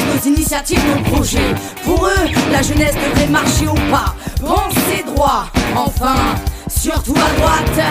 [0.00, 1.54] nos initiatives, nos projets.
[1.84, 6.14] Pour eux, la jeunesse devrait marcher au pas, penser droit, enfin,
[6.68, 7.86] surtout à droite.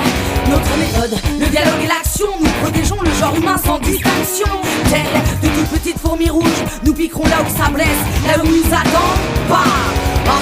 [0.49, 4.47] Notre méthode, le dialogue et l'action, nous protégeons le genre humain sans distinction.
[4.89, 7.87] Telle de toutes petites fourmis rouges, nous piquerons là où ça blesse,
[8.27, 9.13] là où nous attend
[9.47, 10.00] pas.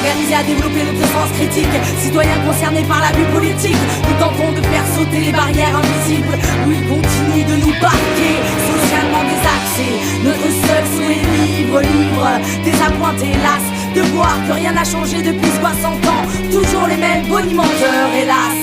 [0.09, 1.69] Organisés à développer notre sens critique,
[2.01, 6.33] citoyens concernés par la vue politique, nous tentons de faire sauter les barrières invisibles.
[6.65, 8.33] Où ils continuent de nous parquer,
[8.73, 9.93] socialement désaxés.
[10.23, 12.27] Notre seul souhait libre, libre,
[12.63, 16.23] désappointé, hélas, de voir que rien n'a changé depuis 60 ans.
[16.49, 18.57] Toujours les mêmes bonimenteurs, hélas,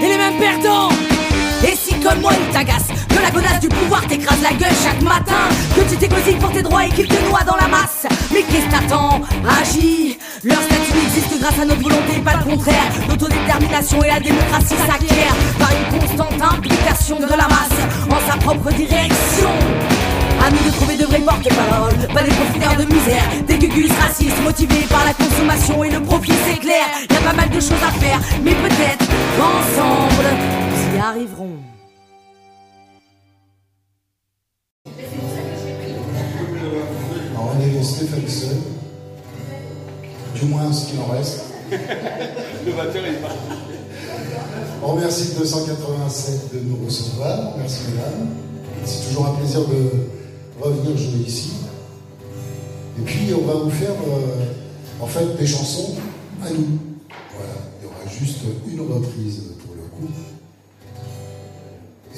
[0.00, 0.90] et les mêmes perdants.
[1.64, 5.00] Et si comme moi il t'agace Que la godasse du pouvoir t'écrase la gueule chaque
[5.00, 5.48] matin.
[5.74, 8.06] Que tu t'égosines pour tes droits et qu'il te noie dans la masse.
[8.30, 9.22] Mais qu'est-ce t'attends?
[9.58, 12.92] Agis Leur statut existe grâce à notre volonté, pas le contraire.
[13.08, 17.80] L'autodétermination et la démocratie s'acquièrent Par une constante implication de la masse.
[18.10, 19.50] En sa propre direction.
[20.44, 24.42] À nous de trouver de vrais porte-paroles, pas des profiteurs de misère, des gugus racistes
[24.44, 26.84] motivés par la consommation et le profit, c'est clair.
[27.10, 29.06] Y a pas mal de choses à faire, mais peut-être
[29.38, 30.28] qu'ensemble,
[30.70, 31.75] nous y arriverons.
[37.58, 38.54] Les Stephenson,
[40.34, 41.44] du moins ce qu'il en reste.
[41.70, 43.36] Le batteur est parti.
[44.82, 47.54] On remercie le 287 de nous recevoir.
[47.58, 48.28] Merci mesdames.
[48.84, 49.90] C'est toujours un plaisir de
[50.60, 51.52] revenir jouer ici.
[52.98, 55.94] Et puis on va vous faire euh, en fait des chansons
[56.44, 56.78] à nous.
[57.34, 59.55] Voilà, il y aura juste une reprise.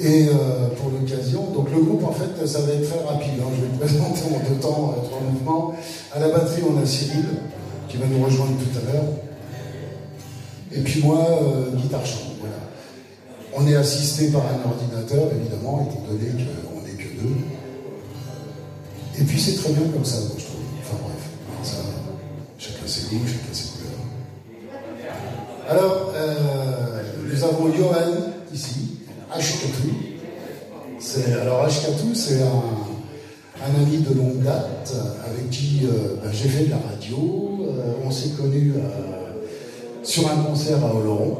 [0.01, 3.33] Et euh, pour l'occasion, donc le groupe en fait ça va être très rapide.
[3.41, 3.49] hein.
[3.53, 5.73] Je vais le présenter en deux temps, en trois mouvements.
[6.13, 7.25] À la batterie on a Cyril
[7.89, 9.03] qui va nous rejoindre tout à l'heure.
[10.71, 12.03] Et puis moi, euh, guitare.
[12.39, 12.55] Voilà.
[13.57, 17.35] On est assisté par un ordinateur, évidemment, étant donné qu'on n'est que deux.
[19.19, 20.61] Et puis c'est très bien comme ça, moi, je trouve.
[20.81, 21.23] Enfin bref,
[21.63, 21.77] ça,
[22.59, 23.89] chacun ses goûts, chacun ses couleurs.
[25.67, 28.98] Alors, euh, nous avons Johan ici,
[29.31, 29.89] Ashkatu.
[30.99, 31.67] C'est- Alors
[32.13, 34.93] c'est un, ami de longue date
[35.25, 37.59] avec qui euh, ben, j'ai fait de la radio.
[37.61, 39.45] Euh, on s'est connus euh,
[40.03, 41.39] sur un concert à Oloron.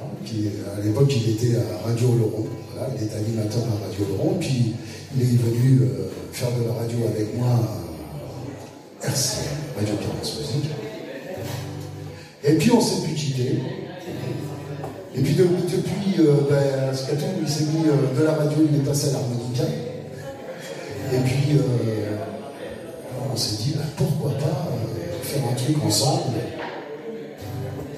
[0.00, 0.06] hein,
[0.78, 2.46] à l'époque, il était à Radio Oloron.
[2.96, 4.36] Il est animateur à Radio Oloron.
[4.38, 4.74] Puis
[5.16, 5.80] il est venu
[6.32, 7.48] faire de la radio avec moi
[9.02, 9.44] à RCM,
[9.78, 10.70] Radio Carence Musique.
[12.44, 13.58] Et puis on s'est plus quitté.
[15.16, 18.76] Et puis de- depuis, euh, ben, Scaton, il s'est mis euh, de la radio, il
[18.76, 19.64] est passé à l'harmonica.
[21.12, 22.16] Et puis euh,
[23.32, 26.38] on s'est dit, ben, pourquoi pas euh, faire un truc ensemble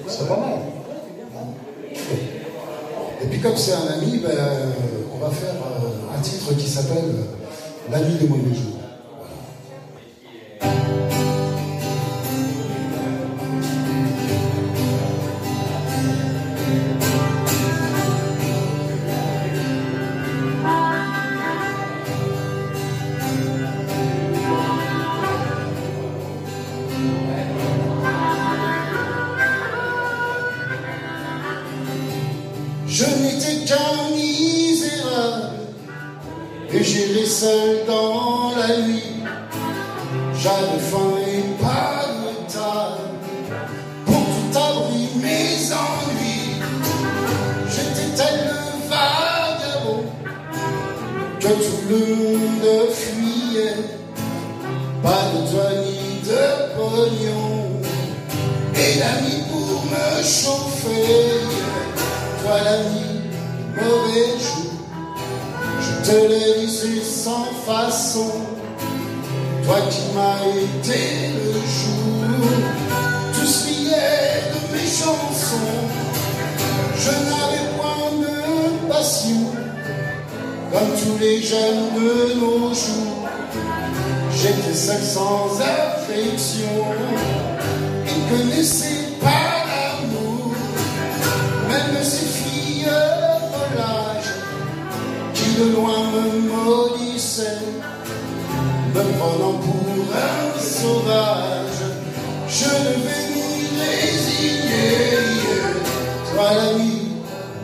[0.07, 0.59] C'est pas mal.
[3.21, 4.29] Et puis comme c'est un ami, ben,
[5.13, 5.55] on va faire
[6.17, 7.13] un titre qui s'appelle
[7.91, 8.79] La nuit des mauvais jours.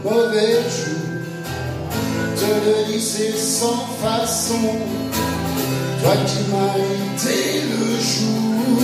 [0.06, 1.02] Mauvais jour,
[2.38, 4.78] te le c'est sans façon.
[6.02, 8.80] Toi qui m'as été le jour,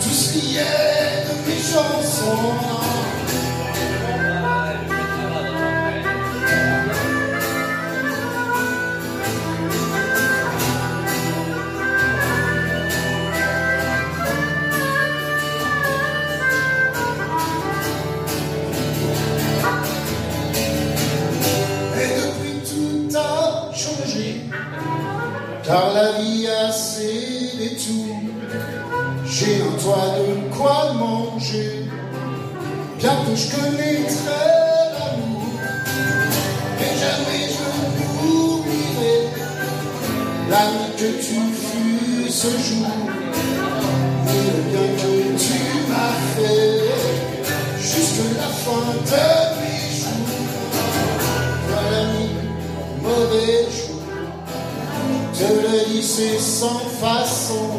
[0.00, 2.79] tout ce qui est de mes chansons.
[25.70, 28.16] Car la vie a ses détours.
[29.24, 31.84] J'ai un toit de quoi manger,
[32.98, 34.46] bientôt je connaîtrai
[34.94, 35.60] l'amour.
[36.80, 37.68] Et jamais je
[38.16, 39.18] n'oublierai
[40.50, 42.99] l'ami que tu fus ce jour.
[57.00, 57.69] Sans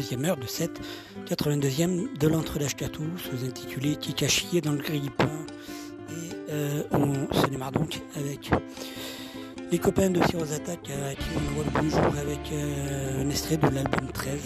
[0.00, 0.80] deuxième heure de cette
[1.28, 5.28] 82e de l'entre d'Ashkatou, sous-intitulé Kikashi dans le grille-pain.
[6.08, 8.50] Et euh, on se démarre donc avec
[9.70, 13.58] les copains de Siros Attack à qui on envoie le bonjour avec euh, un extrait
[13.58, 14.40] de l'album 13.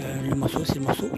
[0.00, 1.10] Euh, le morceau, c'est le morceau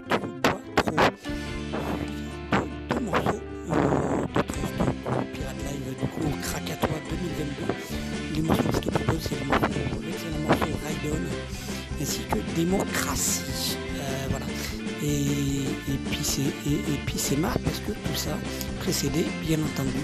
[16.67, 18.37] et, puis c'est marrant parce que tout ça
[18.79, 19.97] précédé, bien entendu,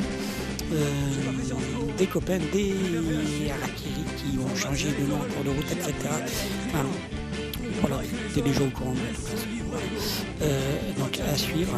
[0.73, 0.85] euh,
[1.97, 2.73] des copains, des
[3.51, 5.93] Harakiri qui ont changé de nom cours de route, etc.
[6.67, 6.85] Enfin,
[7.81, 8.01] voilà,
[8.33, 8.93] t'es déjà au courant.
[8.93, 8.99] de.
[10.41, 11.77] Euh, donc à suivre.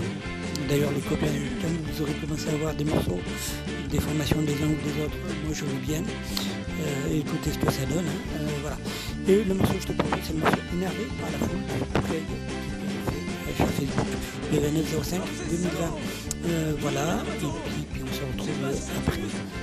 [0.69, 1.27] D'ailleurs, les copains,
[1.61, 3.19] comme vous aurez commencé à voir des morceaux,
[3.89, 7.71] des formations des uns ou des autres, moi je veux bien euh, écouter ce que
[7.71, 8.05] ça donne.
[8.05, 8.39] hein.
[8.39, 8.77] Euh, voilà.
[9.27, 12.62] Et le morceau que je te propose, c'est le morceau énervé par la foule
[13.55, 14.07] sur Facebook,
[14.51, 15.69] le 29 05 2020.
[16.45, 17.47] Euh, voilà, et puis,
[17.93, 19.62] puis on se retrouve euh, après.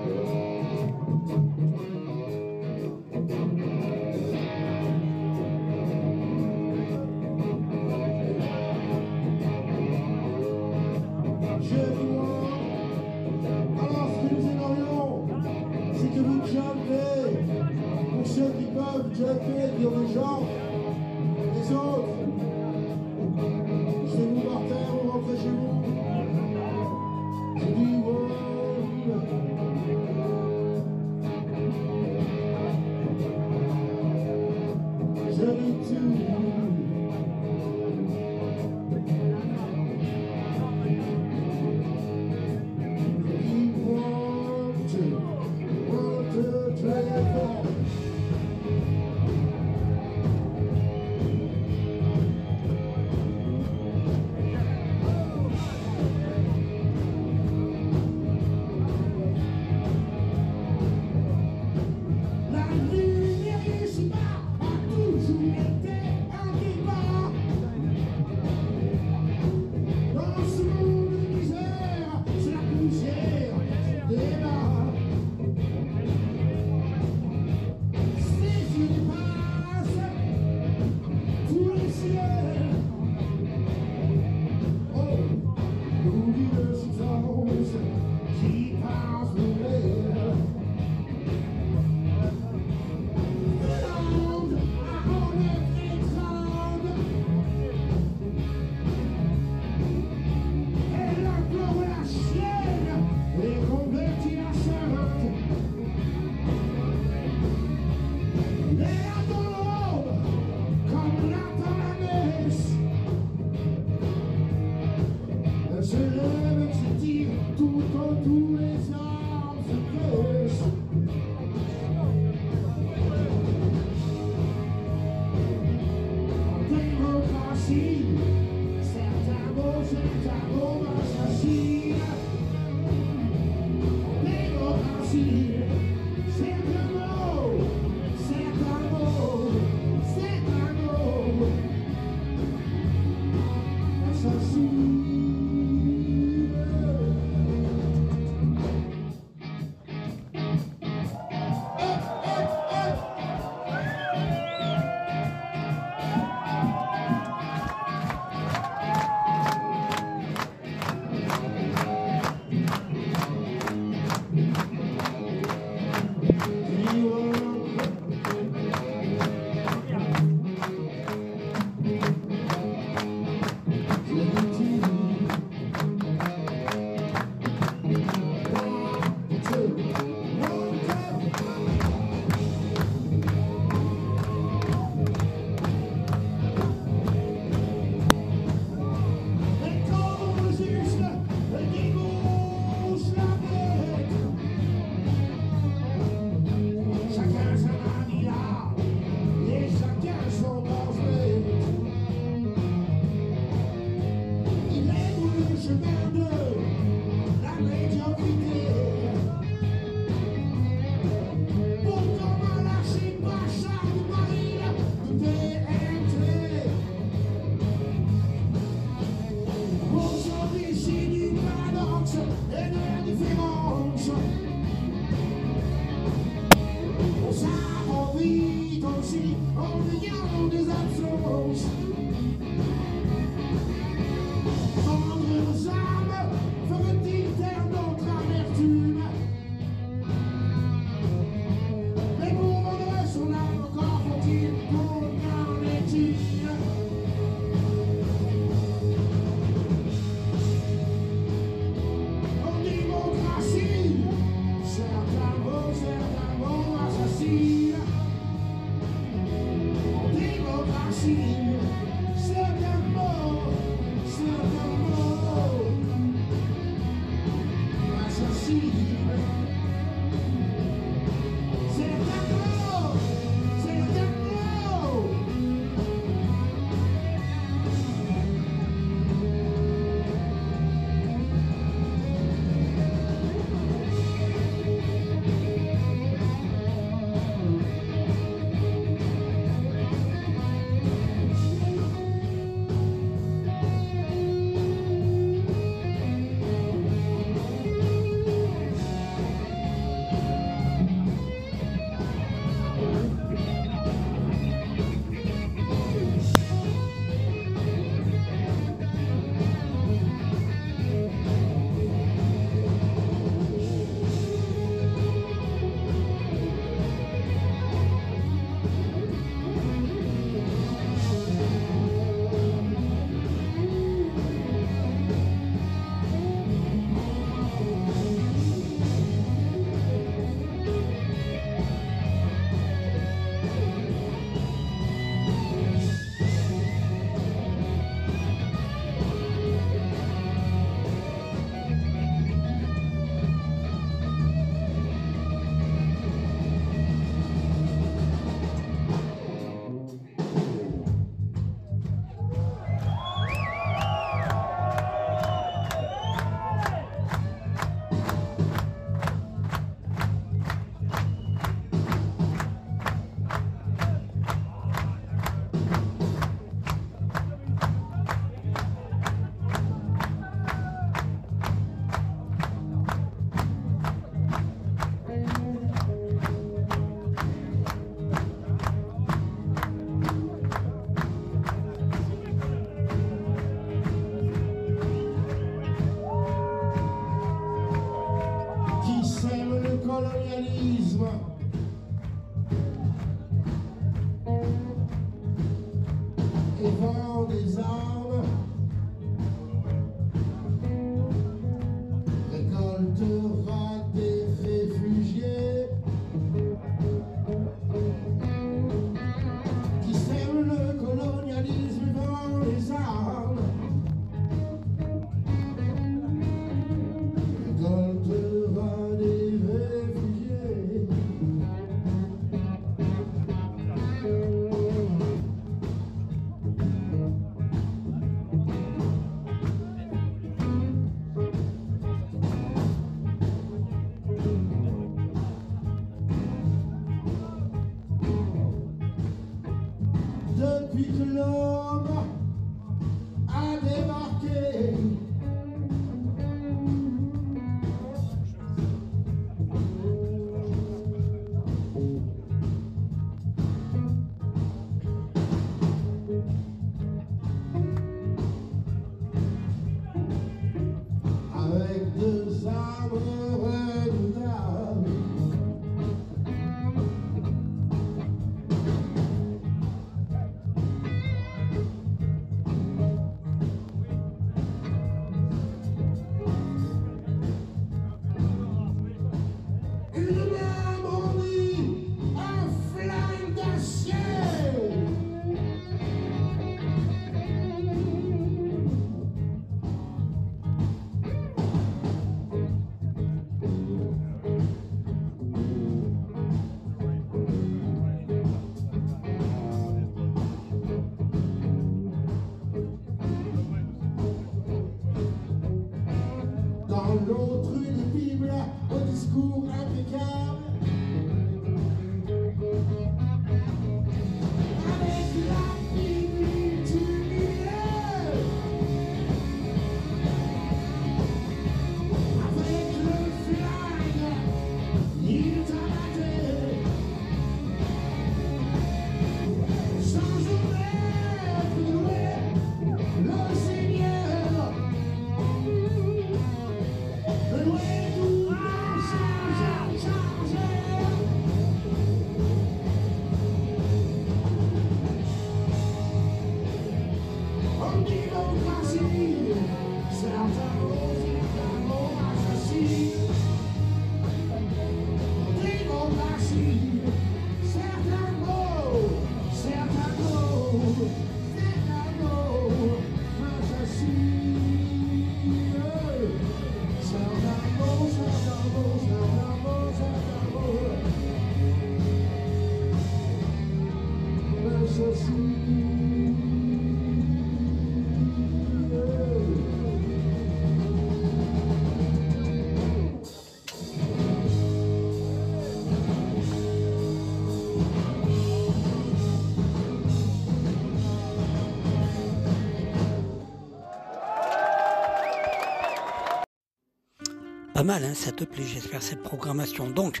[597.64, 599.68] mal, hein, ça te plaît, j'espère, cette programmation.
[599.68, 600.00] Donc,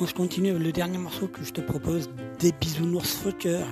[0.00, 3.64] on se continue le dernier morceau que je te propose des Bisounours Fucker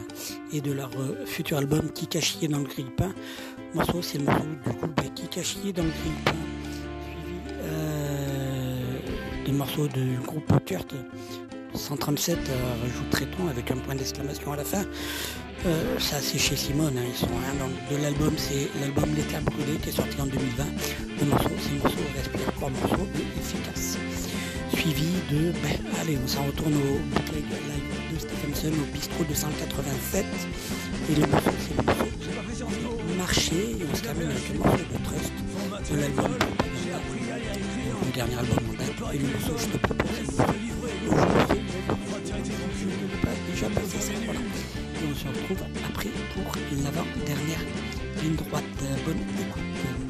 [0.53, 3.13] et de leur euh, futur album "Qui Kikachier dans le grille-pain.
[3.75, 6.33] Morceau, c'est le morceau du groupe ben, Kikachier dans le grille-pain,
[7.03, 8.99] suivi euh,
[9.47, 10.95] des morceaux du groupe Kurt
[11.75, 14.85] 137, euh, rajouterait-on, avec un point d'exclamation à la fin.
[15.67, 17.03] Euh, ça c'est chez Simone, hein.
[17.07, 21.10] ils sont hein, de l'album, c'est l'album Les Terres Brûlées qui est sorti en 2020
[21.21, 23.99] de morceaux, ces morceaux respirent trois morceaux, mais efficaces.
[24.73, 30.25] Suivi de, ben, allez, on s'en retourne au bootleg live de Stephenson au bistrot 287.
[31.11, 32.11] Et le morceau, c'est le morceau
[33.19, 35.33] marché, et on se termine avec le morceau de Trust
[35.91, 36.33] de l'album
[38.03, 40.11] mon dernier album en date, et le morceau je te propose,
[43.53, 43.67] déjà.
[43.67, 46.53] Et on se retrouve après pour
[46.83, 47.65] l'avant-dernière
[48.23, 48.65] ligne droite.
[49.05, 50.10] Bonne écoute.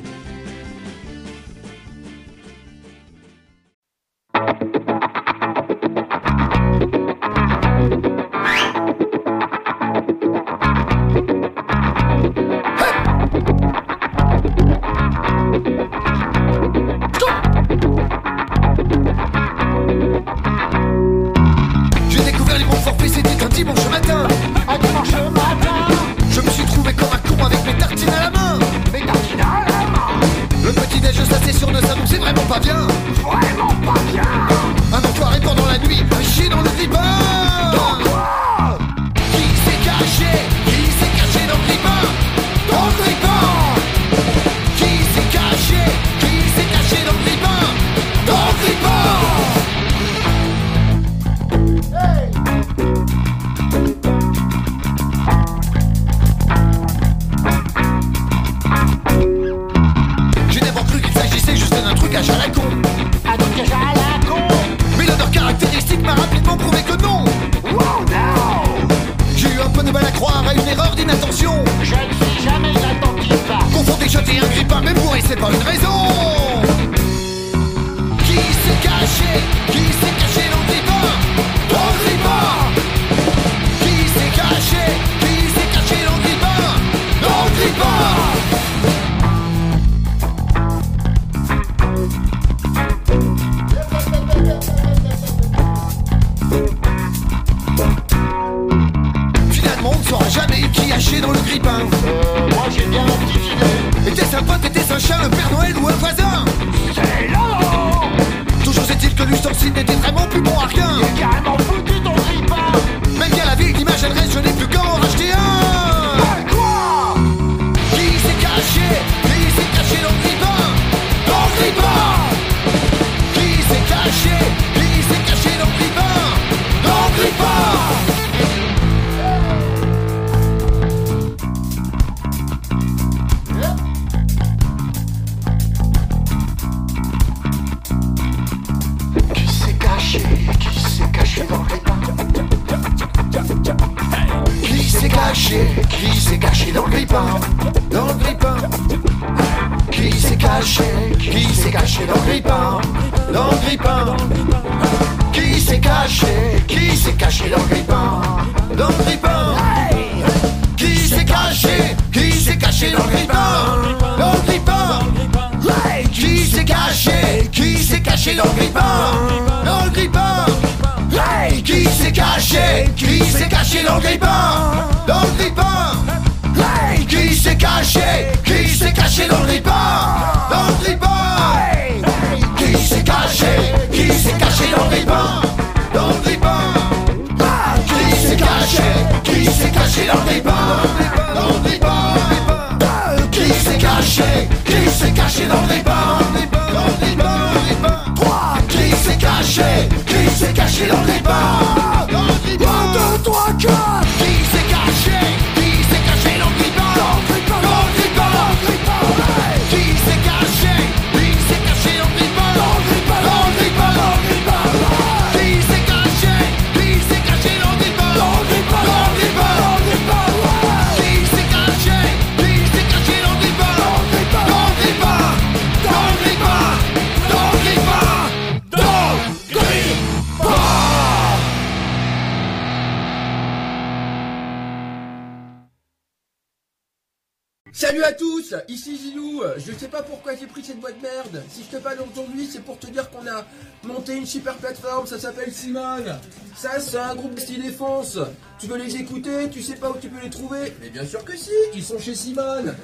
[246.56, 248.18] Ça, c'est un groupe de style défense.
[248.58, 251.24] Tu veux les écouter, tu sais pas où tu peux les trouver Mais bien sûr
[251.24, 252.74] que si, ils sont chez Simone.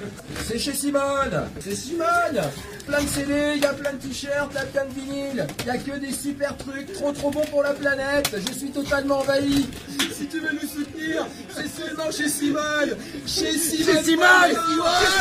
[0.47, 2.41] C'est chez Simone, c'est Simone.
[2.87, 5.47] Plein de CD, il y a plein de t-shirts, il y a plein de vinyles.
[5.59, 8.35] Il y a que des super trucs, trop trop bons pour la planète.
[8.47, 9.67] Je suis totalement envahi.
[10.11, 12.97] Si tu veux nous soutenir, c'est seulement chez Simone.
[13.27, 13.93] Chez Simone.
[13.93, 14.25] Chez Simone.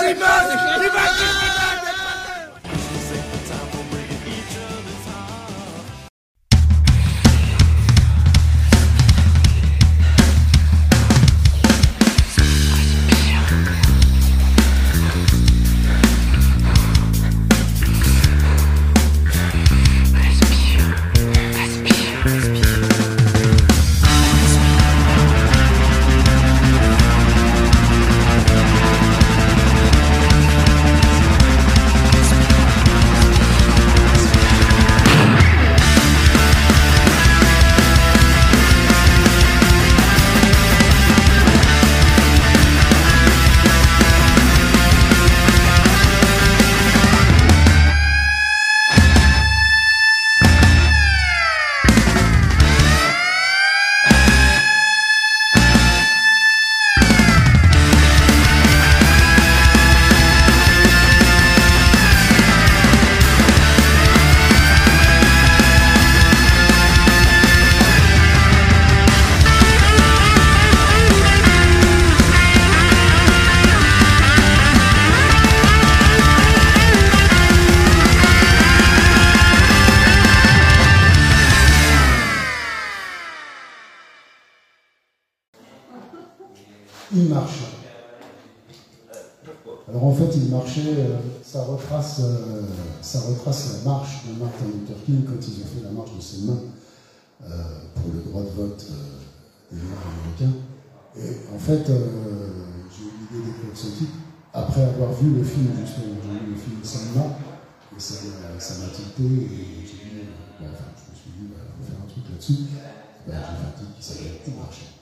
[0.00, 0.56] Chez Simone.
[0.82, 1.95] Il
[92.16, 92.62] retrace, euh,
[93.02, 96.20] ça retrace la marche de Martin Luther King quand ils ont fait la marche de
[96.20, 96.60] ses mains
[97.44, 97.48] euh,
[97.94, 100.58] pour le droit de vote euh, des Noirs américains.
[101.18, 102.50] Et en fait, euh,
[102.90, 104.12] j'ai eu l'idée d'écrire ce titre
[104.52, 106.16] après avoir vu le film, justement.
[106.22, 107.38] J'ai vu le film Selma,
[107.96, 111.30] et ça m'a ça m'a tilté, et j'ai dit, euh, bah, enfin, je me suis
[111.30, 112.64] dit, bah, on va faire un truc là-dessus.
[113.26, 114.92] Bah, j'ai fait un titre qui s'appelle Il marchait.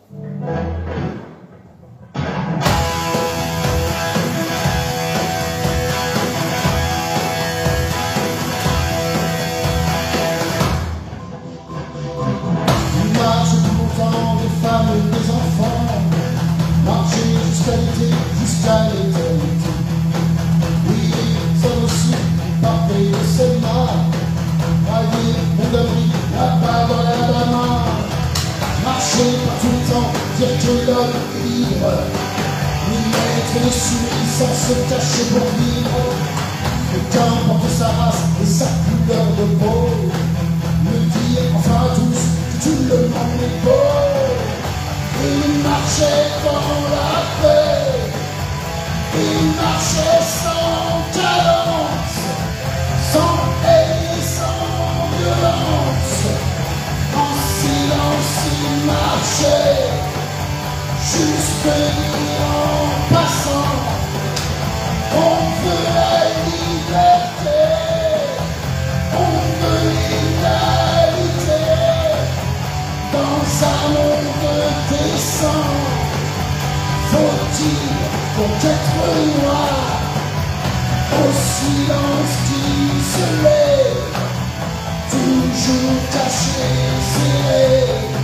[23.39, 23.87] Selma.
[24.85, 26.05] Voyez mon abri,
[26.35, 27.38] là-bas dans l'Alabama.
[29.19, 31.95] Par tout le temps, dire que l'homme est libre.
[32.89, 36.03] Ni mettre de souris sans se cacher pour vivre.
[36.95, 39.89] Et qu'importe sa race et sa couleur de peau.
[40.85, 44.29] Me dire enfin à tous que tout le monde est beau.
[45.21, 47.89] Il marchait dans la paix,
[49.15, 52.19] il marchait sans cadence,
[53.13, 53.48] sans
[58.87, 59.91] marchait,
[61.01, 61.67] juste
[62.41, 63.77] en passant.
[65.15, 66.17] On veut la
[66.49, 67.61] liberté,
[69.15, 71.63] on veut l'égalité
[73.13, 74.53] dans un monde
[74.91, 75.69] décent.
[77.11, 77.85] Faut-il
[78.37, 79.03] donc être
[79.43, 79.99] noir?
[81.11, 82.67] Au silence qui
[83.13, 84.07] se lève,
[85.11, 86.69] toujours caché,
[87.13, 88.18] serré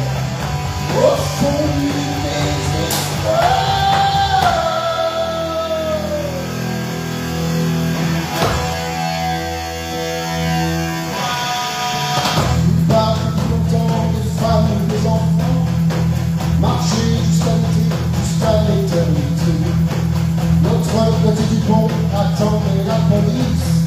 [21.27, 23.87] et attendait la police,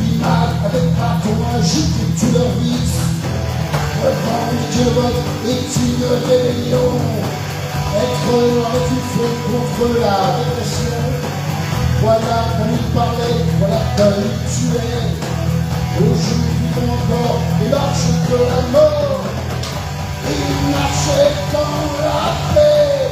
[0.00, 3.17] l'image avec bâton agité tous leurs vices.
[3.17, 3.17] Revendiquer
[4.04, 5.12] le vote
[5.46, 6.92] est une rébellion,
[7.96, 8.32] être
[8.74, 11.02] est une faute contre la répression.
[12.00, 15.08] Voilà comme il parlait, voilà comme il tuait.
[15.98, 19.24] Aujourd'hui encore, il marche que la mort.
[20.30, 22.20] Il marchait dans la
[22.54, 23.10] paix.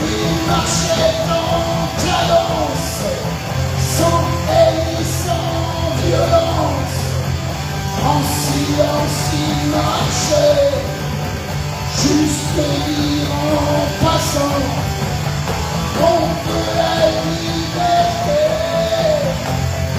[0.00, 1.72] Il marchait dans
[2.02, 2.98] cadence,
[3.96, 4.20] sans
[4.52, 6.62] haine sans violence
[8.72, 10.70] silence il marchait,
[11.94, 14.60] juste dire en passant
[15.98, 16.94] qu'on peut la
[17.40, 18.42] liberté,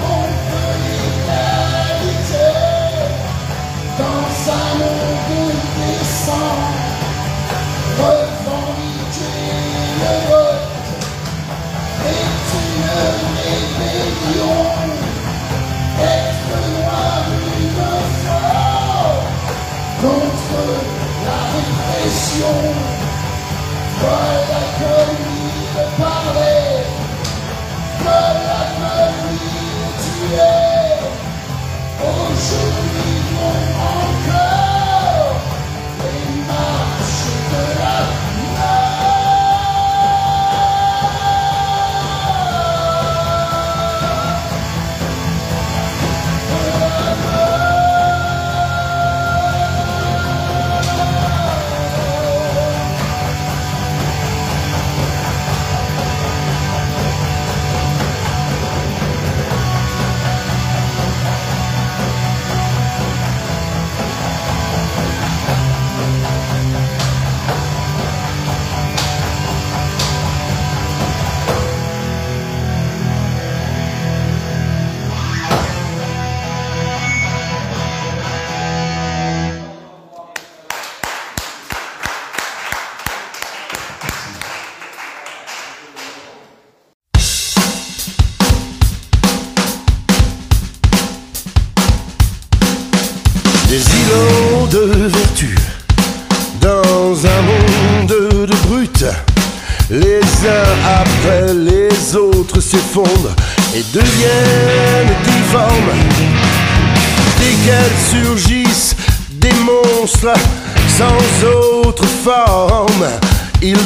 [0.00, 2.48] qu'on peut l'égalité,
[3.98, 6.58] dans un monde décent,
[7.98, 9.38] revendiquer
[10.00, 10.66] le vote
[12.06, 12.88] est une
[13.36, 14.64] rébellion.
[22.36, 22.50] Cry
[24.50, 24.80] like
[25.20, 25.23] a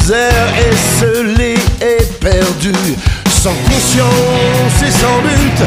[0.08, 0.54] désert
[1.80, 2.72] et perdu,
[3.42, 5.58] sans conscience et sans but.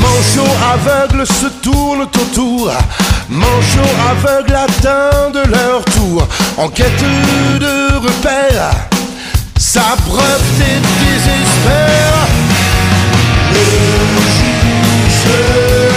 [0.00, 2.72] Manchot aveugle se tourne autour,
[3.28, 6.26] manchot aveugle atteint de leur tour,
[6.56, 7.04] en quête
[7.60, 8.74] de repères,
[9.56, 12.16] sa preuve des désespère.
[13.52, 13.60] Le
[14.36, 15.95] juge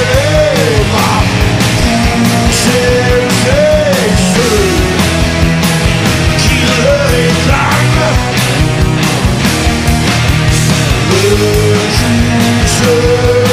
[11.40, 13.49] Jesus.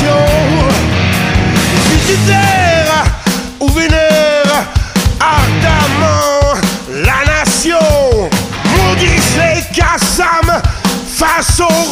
[0.00, 0.16] passion
[3.60, 4.66] ou vénère
[5.20, 7.76] ardemment la nation.
[8.76, 10.60] Maudissez Kassam
[11.06, 11.89] face au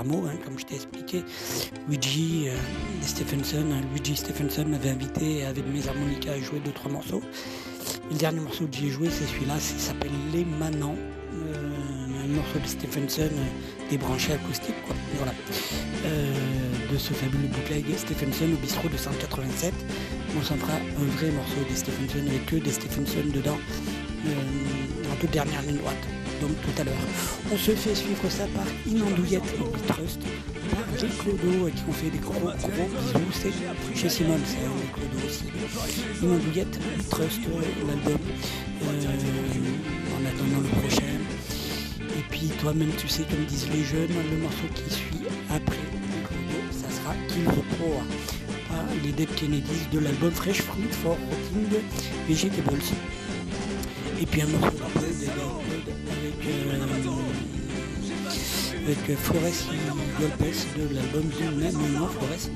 [0.00, 1.22] hein, comme je t'ai expliqué.
[1.88, 2.56] Luigi euh,
[3.02, 7.22] Stephenson, hein, Luigi Stephenson m'avait invité avec mes harmonicas à jouer deux trois morceaux.
[8.10, 10.96] Le dernier morceau que j'ai joué, c'est celui-là, ça s'appelle Les Manants.
[11.34, 14.74] Euh, un morceau de Stephenson euh, débranché acoustique.
[15.16, 15.32] Voilà.
[16.92, 19.72] De ce fabuleux bootleg Stephenson au bistrot de 187.
[20.36, 23.58] On s'en fera un vrai morceau de Stephenson avec que des Stephenson dedans
[25.10, 26.21] en toute dernière ligne droite.
[26.42, 26.94] Tout à l'heure.
[27.52, 29.44] On se fait suivre ça par Inandouillette
[29.86, 30.20] Trust,
[30.70, 33.30] par Clodo qui ont fait des gros gros bisous.
[33.32, 35.44] C'est chez Simone, c'est un Clodo aussi.
[36.20, 37.40] Inandouillette, Trust,
[37.86, 38.18] l'album.
[38.82, 38.88] Euh,
[40.16, 41.14] en attendant le prochain.
[42.00, 45.76] Et puis toi-même tu sais comme disent les jeunes, le morceau qui suit après
[46.26, 48.02] Clodo, ça sera Kill Poor
[48.68, 51.80] par les Dead Kennedys de l'album Fresh Fruit for Rotting
[52.28, 52.82] Vegetables.
[54.20, 54.76] Et puis un morceau
[56.42, 56.58] avec,
[57.06, 57.14] euh,
[58.84, 59.42] avec Flores
[60.18, 62.50] Golpes de l'album du même nom, Flores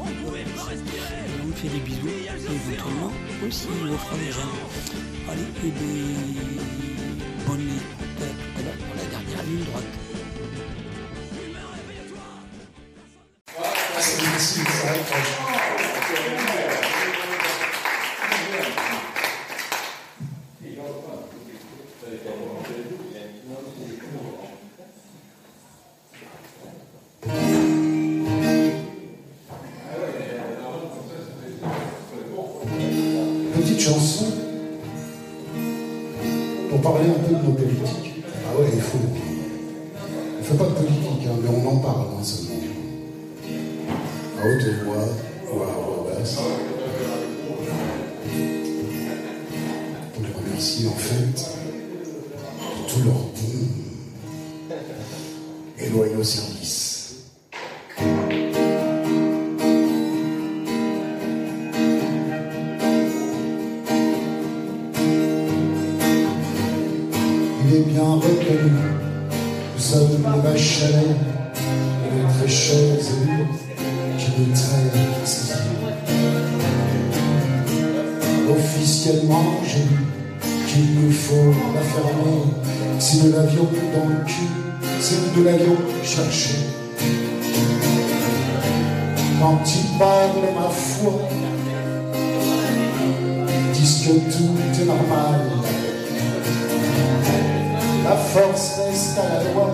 [1.42, 3.12] On me fait des bisous, et éventuellement
[3.46, 4.54] aussi aux frangins.
[5.28, 6.04] Allez, et des
[7.46, 7.70] bonnes
[52.96, 53.30] tout leur bon
[55.78, 56.95] et loyaux services.
[83.36, 84.48] Si nous l'avions dans le cul,
[84.98, 86.54] si nous l'avions cherché.
[89.38, 91.12] Quand il parle, ma foi,
[93.74, 95.40] disent que tout est normal.
[98.04, 99.70] La force reste à la loi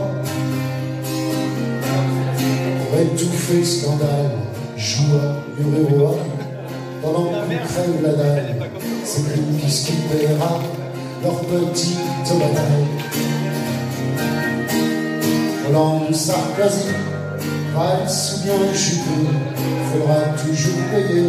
[2.80, 4.39] pour étouffer scandale,
[4.76, 8.56] joie, un, pendant qu'on crève la dalle.
[9.05, 10.59] C'est Greenpeace qui paiera
[11.22, 11.91] leur petite
[16.62, 16.89] Sarkozy,
[17.74, 19.18] Valls ou bien Juppé,
[19.90, 21.26] faudra toujours payer.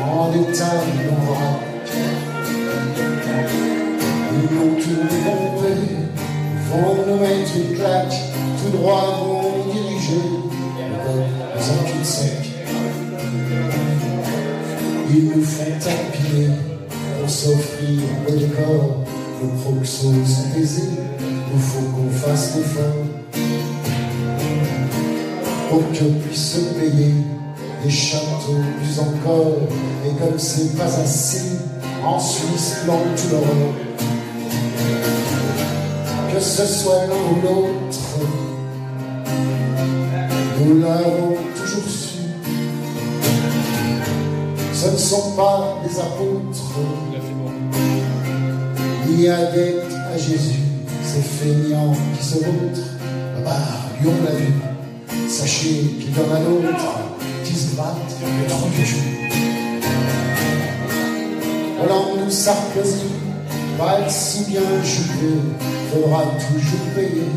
[0.00, 0.74] En état
[1.04, 1.60] non vrac.
[4.32, 5.78] Ils vont tout démonter,
[6.70, 8.16] vont nous mettre une claque,
[8.62, 10.22] tout droit vont diriger.
[10.78, 12.42] Le peuple dans un cul-de-sac.
[15.10, 16.50] Ils nous font tapiner
[17.20, 19.04] pour s'offrir le décor.
[19.42, 23.13] Nos proxos sont aisés, il faut qu'on fasse l'effort
[25.74, 27.14] pour que puisse se payer
[27.82, 29.56] des châteaux plus encore.
[30.06, 31.58] Et comme c'est pas assez,
[32.04, 33.42] en Suisse, plantent tout leur
[36.32, 38.00] que ce soit l'un ou l'autre,
[40.60, 42.18] nous l'avons toujours su.
[44.72, 46.74] Ce ne sont pas des apôtres,
[49.08, 50.62] ni adeptes à Jésus,
[51.04, 52.90] ces feignants qui se vautrent.
[53.36, 53.52] Ah bah,
[54.00, 54.52] lui on l'a vu,
[55.44, 58.16] sachez qu'il y en a qui se battent
[58.76, 59.28] du cul.
[61.82, 63.10] Hollande ou Sarkozy,
[63.78, 65.34] Valls ou bien Juppé,
[65.92, 67.28] faudra toujours payer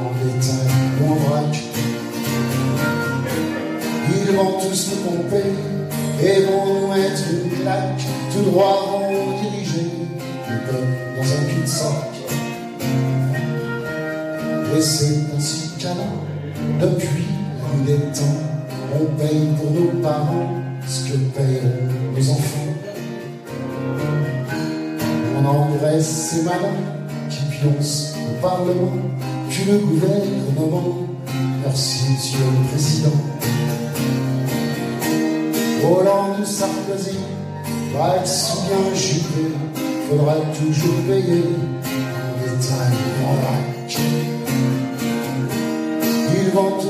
[0.00, 1.54] en détail ou en vrac.
[4.08, 5.48] Ils vont tous nous pomper
[6.22, 8.02] et vont nous mettre une claque,
[8.32, 9.90] tout droit vont diriger
[10.48, 12.14] le peuple dans un cul-de-sac.
[14.74, 16.24] Et c'est ainsi qu'alors,
[16.80, 17.25] depuis
[17.86, 18.24] des temps,
[18.94, 20.50] on paye pour nos parents
[20.86, 21.62] ce que payent
[22.14, 22.74] nos enfants.
[25.38, 26.82] On engraisse ces malins
[27.30, 28.92] qui pioncent au Parlement,
[29.48, 30.98] puis le gouvernement.
[31.64, 33.16] Merci, Monsieur le Président.
[35.84, 37.18] Hollande ou Sarkozy,
[37.94, 39.54] Vax ou bien Juppé,
[40.08, 41.44] faudra toujours payer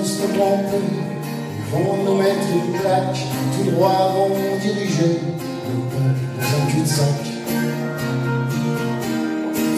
[0.08, 3.18] Ils vont nous mettre une plaque,
[3.52, 7.24] tout droit vont diriger le peuple dans un cul-de-sac.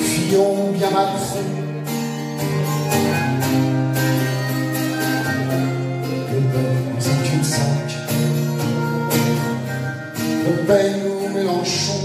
[0.02, 1.44] Fillon ou bien Macron,
[6.30, 7.88] le peuple un cul-de-sac.
[10.44, 10.52] Le
[11.09, 11.97] ou Mélenchon,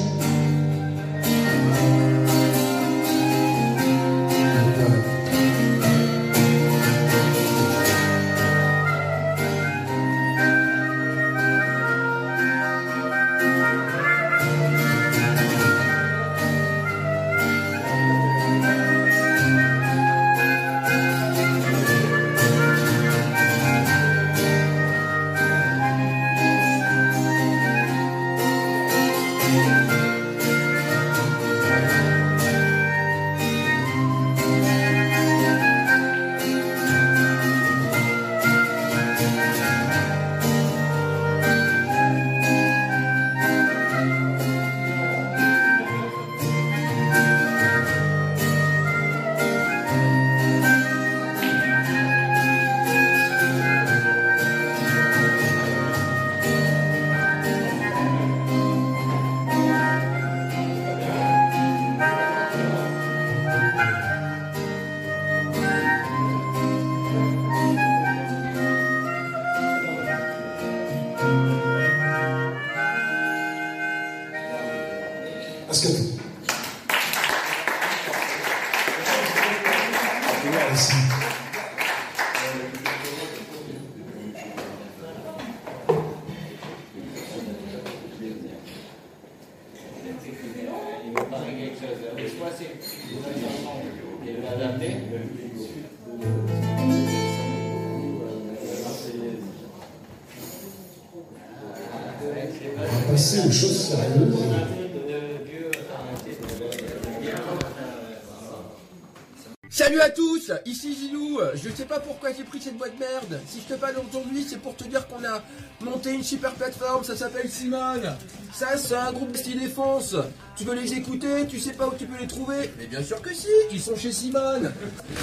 [110.66, 111.40] ici Zilou.
[111.56, 113.40] Je sais pas pourquoi j'ai pris cette boîte merde.
[113.48, 115.42] Si je te parle aujourd'hui, c'est pour te dire qu'on a
[115.82, 118.16] monté une super plateforme, ça s'appelle Simone.
[118.54, 120.16] Ça, c'est un groupe de style défense.
[120.56, 123.20] Tu veux les écouter, tu sais pas où tu peux les trouver Mais bien sûr
[123.22, 124.72] que si, ils sont chez Simone.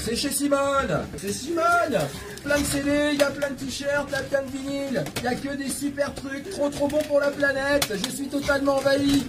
[0.02, 1.06] C'est chez Simone.
[1.16, 1.98] C'est Simone.
[2.42, 5.04] Plein de CD, il y a plein de t-shirts, a plein de vinyles.
[5.18, 7.92] Il y a que des super trucs, trop trop bons pour la planète.
[8.04, 9.22] Je suis totalement envahi.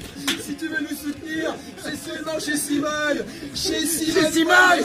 [0.43, 3.23] Si tu veux nous soutenir, c'est seulement chez Simone.
[3.53, 4.07] Chez Simone.
[4.07, 4.79] Chez Simone.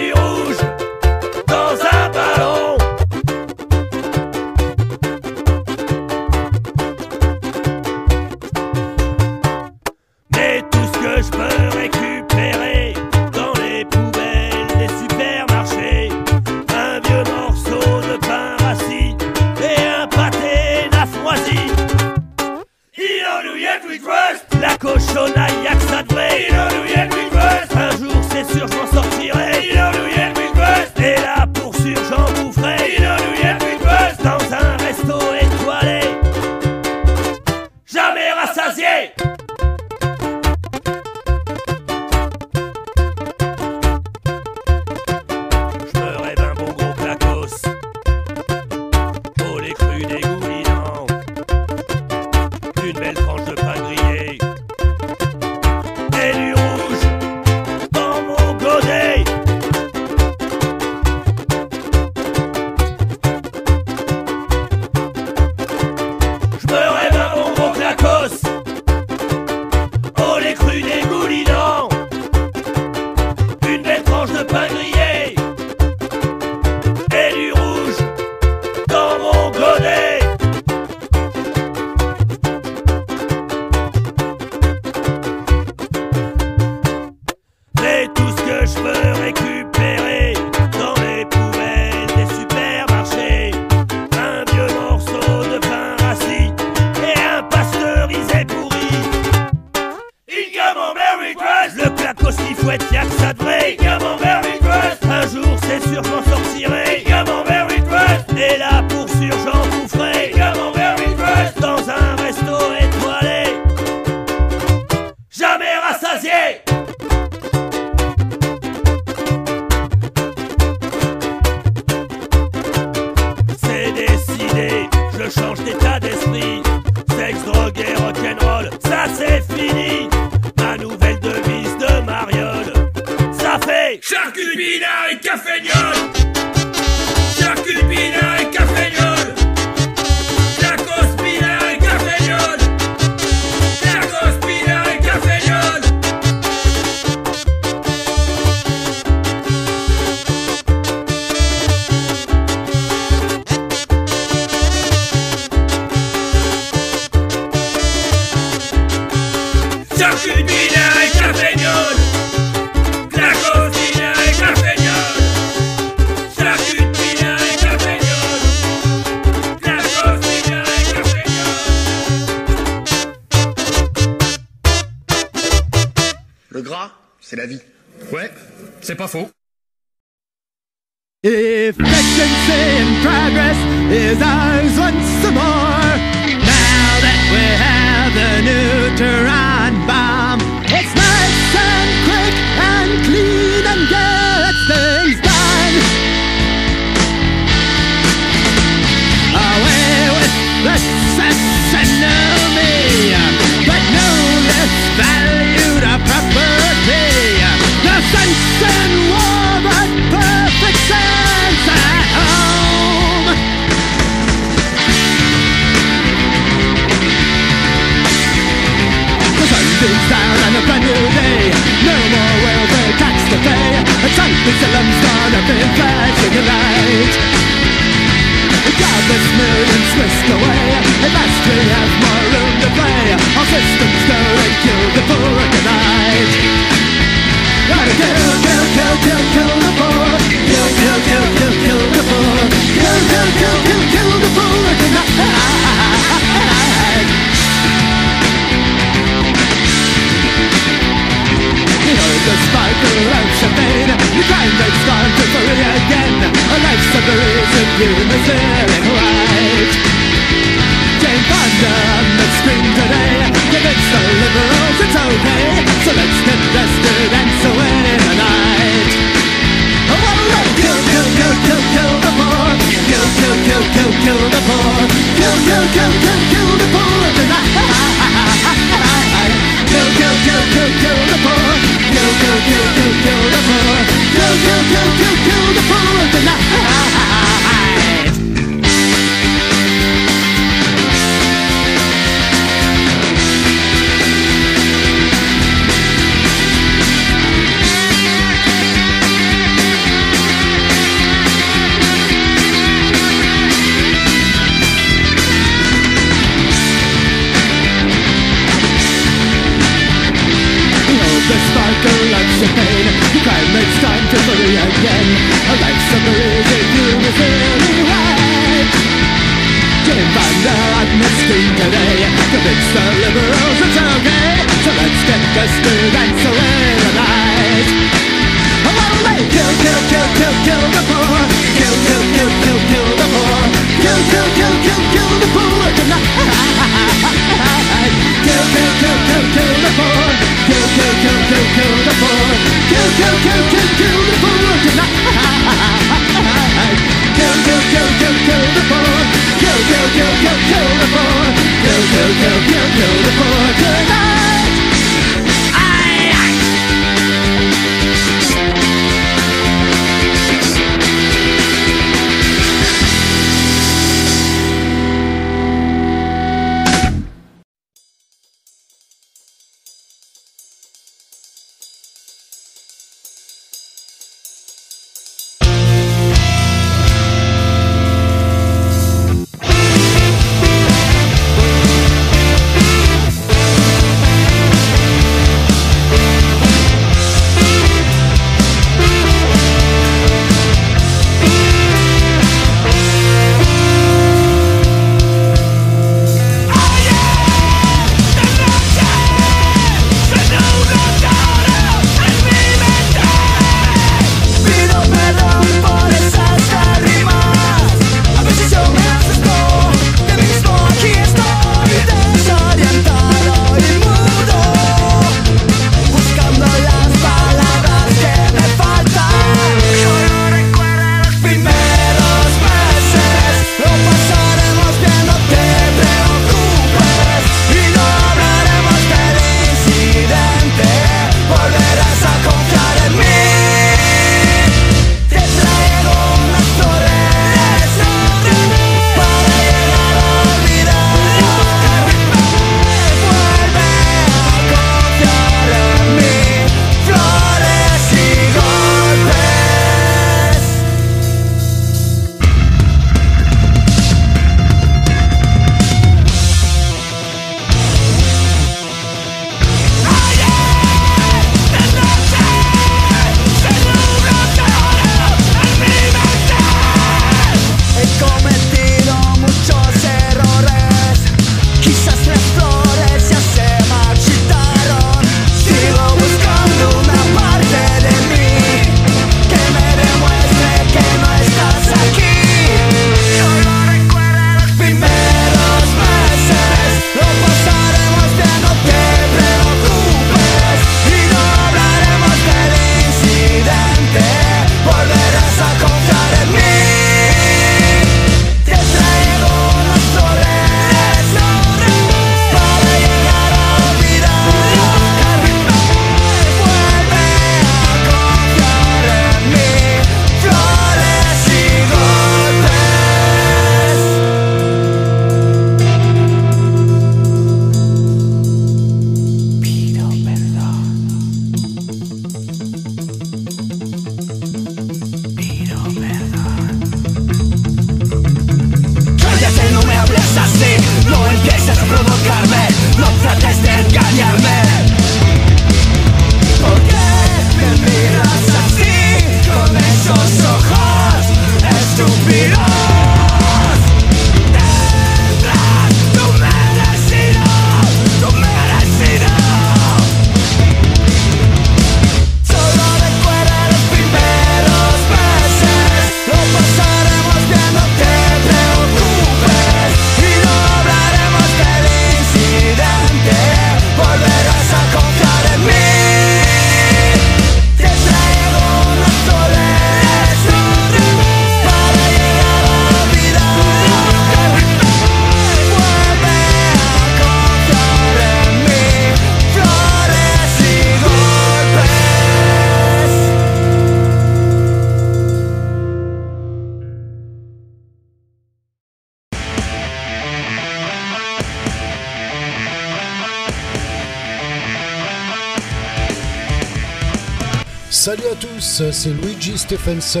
[599.46, 600.00] Stephenson.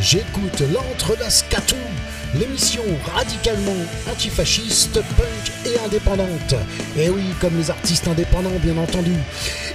[0.00, 1.76] J'écoute l'entre d'Ascatou,
[2.38, 2.82] l'émission
[3.14, 3.76] radicalement
[4.10, 6.54] antifasciste, punk et indépendante.
[6.96, 9.12] Et oui, comme les artistes indépendants, bien entendu.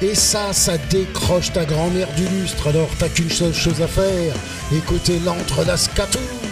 [0.02, 4.34] Et ça, ça décroche ta grand-mère du lustre, alors t'as qu'une seule chose à faire
[4.76, 6.18] écoutez l'entre d'Ascatou.
[6.18, 6.43] Et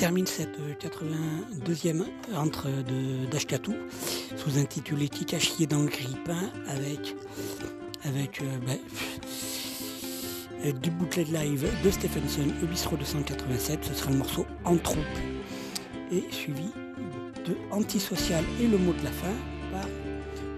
[0.00, 2.04] termine cette euh, 82e
[2.34, 3.74] entre de d'Ashkatou,
[4.34, 7.14] sous-intitulé Kikachier dans le grippin, avec,
[8.04, 8.78] avec euh, ben,
[10.64, 10.90] euh, du
[11.30, 15.04] live de Stephenson, au bistrot 287, ce sera le morceau En troupe,
[16.10, 16.70] et suivi
[17.44, 19.34] de Antisocial et le mot de la fin
[19.70, 19.86] par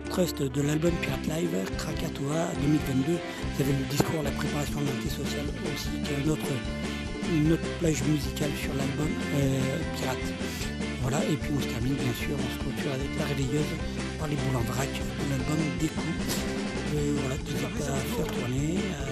[0.09, 3.12] Trust de l'album Pirate Live, Krakatoa 2022.
[3.56, 6.47] Vous avez le discours, la préparation de l'antisocial aussi, qui est un autre
[7.36, 9.60] une autre plage musicale sur l'album euh,
[9.96, 10.18] Pirate.
[11.02, 13.72] Voilà, et puis on se termine bien sûr, on se clôture avec la réveilleuse
[14.18, 14.88] par les boules en vrac
[15.30, 16.06] l'album Des coups.
[16.94, 19.06] Euh, voilà, n'hésitez pas à faire tourner, à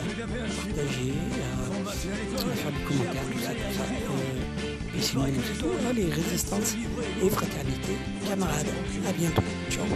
[0.55, 3.85] partager, à, faire des commentaires, tout ça, tout ça.
[3.89, 5.25] Euh, et sinon.
[5.89, 6.77] Allez, résistance
[7.23, 7.93] et fraternité,
[8.29, 8.67] camarades.
[9.09, 9.43] À bientôt.
[9.71, 9.87] Ciao.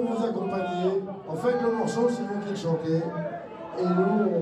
[0.00, 1.02] pour accompagner.
[1.28, 3.02] En fait, le morceau, c'est vous qui le chantez.
[3.78, 4.33] Et nous,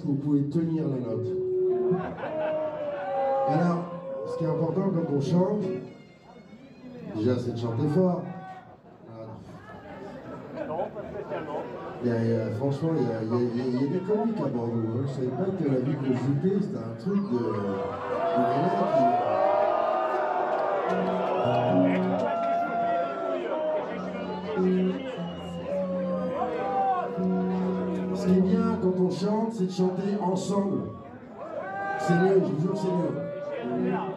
[0.00, 1.26] que vous pouvez tenir la note
[3.48, 3.84] Alors,
[4.26, 5.62] ce qui est important quand on chante,
[7.16, 8.22] déjà c'est de chanter fort.
[10.66, 11.60] Non, pas spécialement.
[12.58, 13.20] Franchement, il y, a,
[13.88, 14.72] des comiques à Bordeaux.
[14.72, 14.96] Hein.
[14.96, 19.33] Je ne savais pas que la ville de c'était un truc de, de
[30.44, 30.82] ensemble.
[31.98, 34.13] Seigneur, je vous jure, Seigneur.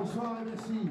[0.00, 0.88] Bonsoir et merci.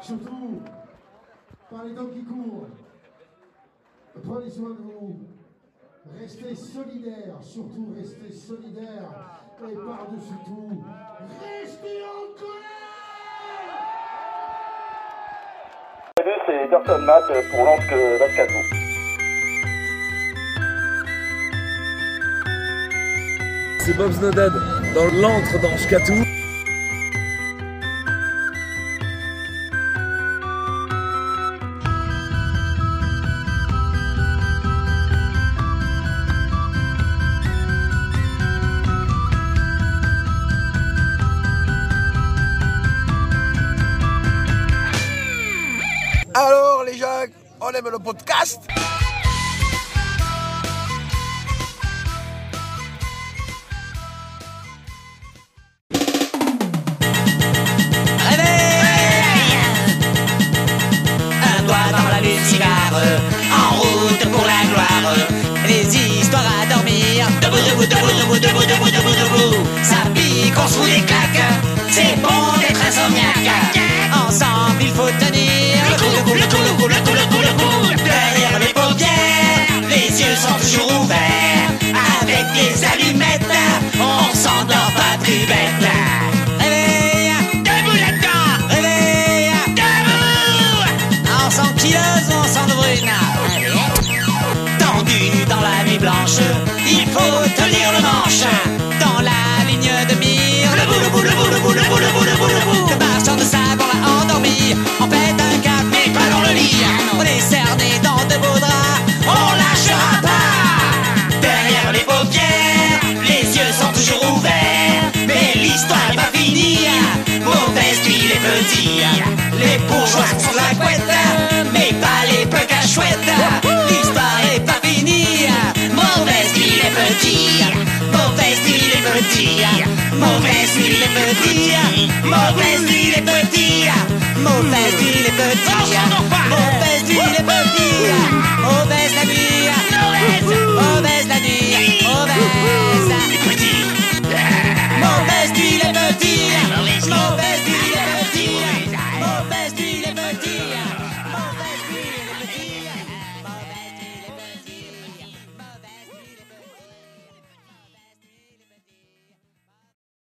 [0.00, 0.62] Surtout,
[1.68, 2.68] par les temps qui courent,
[4.22, 5.18] prenez soin de vous.
[6.16, 9.42] Restez solidaires, surtout restez solidaires.
[9.58, 10.84] Et par-dessus tout,
[11.40, 12.86] restez en colère
[16.16, 18.75] Salut, c'est Dorton Matt pour Lance Bascato.
[23.86, 24.52] c'est Bob Snowden
[24.94, 26.35] dans l'antre dans Shkatou.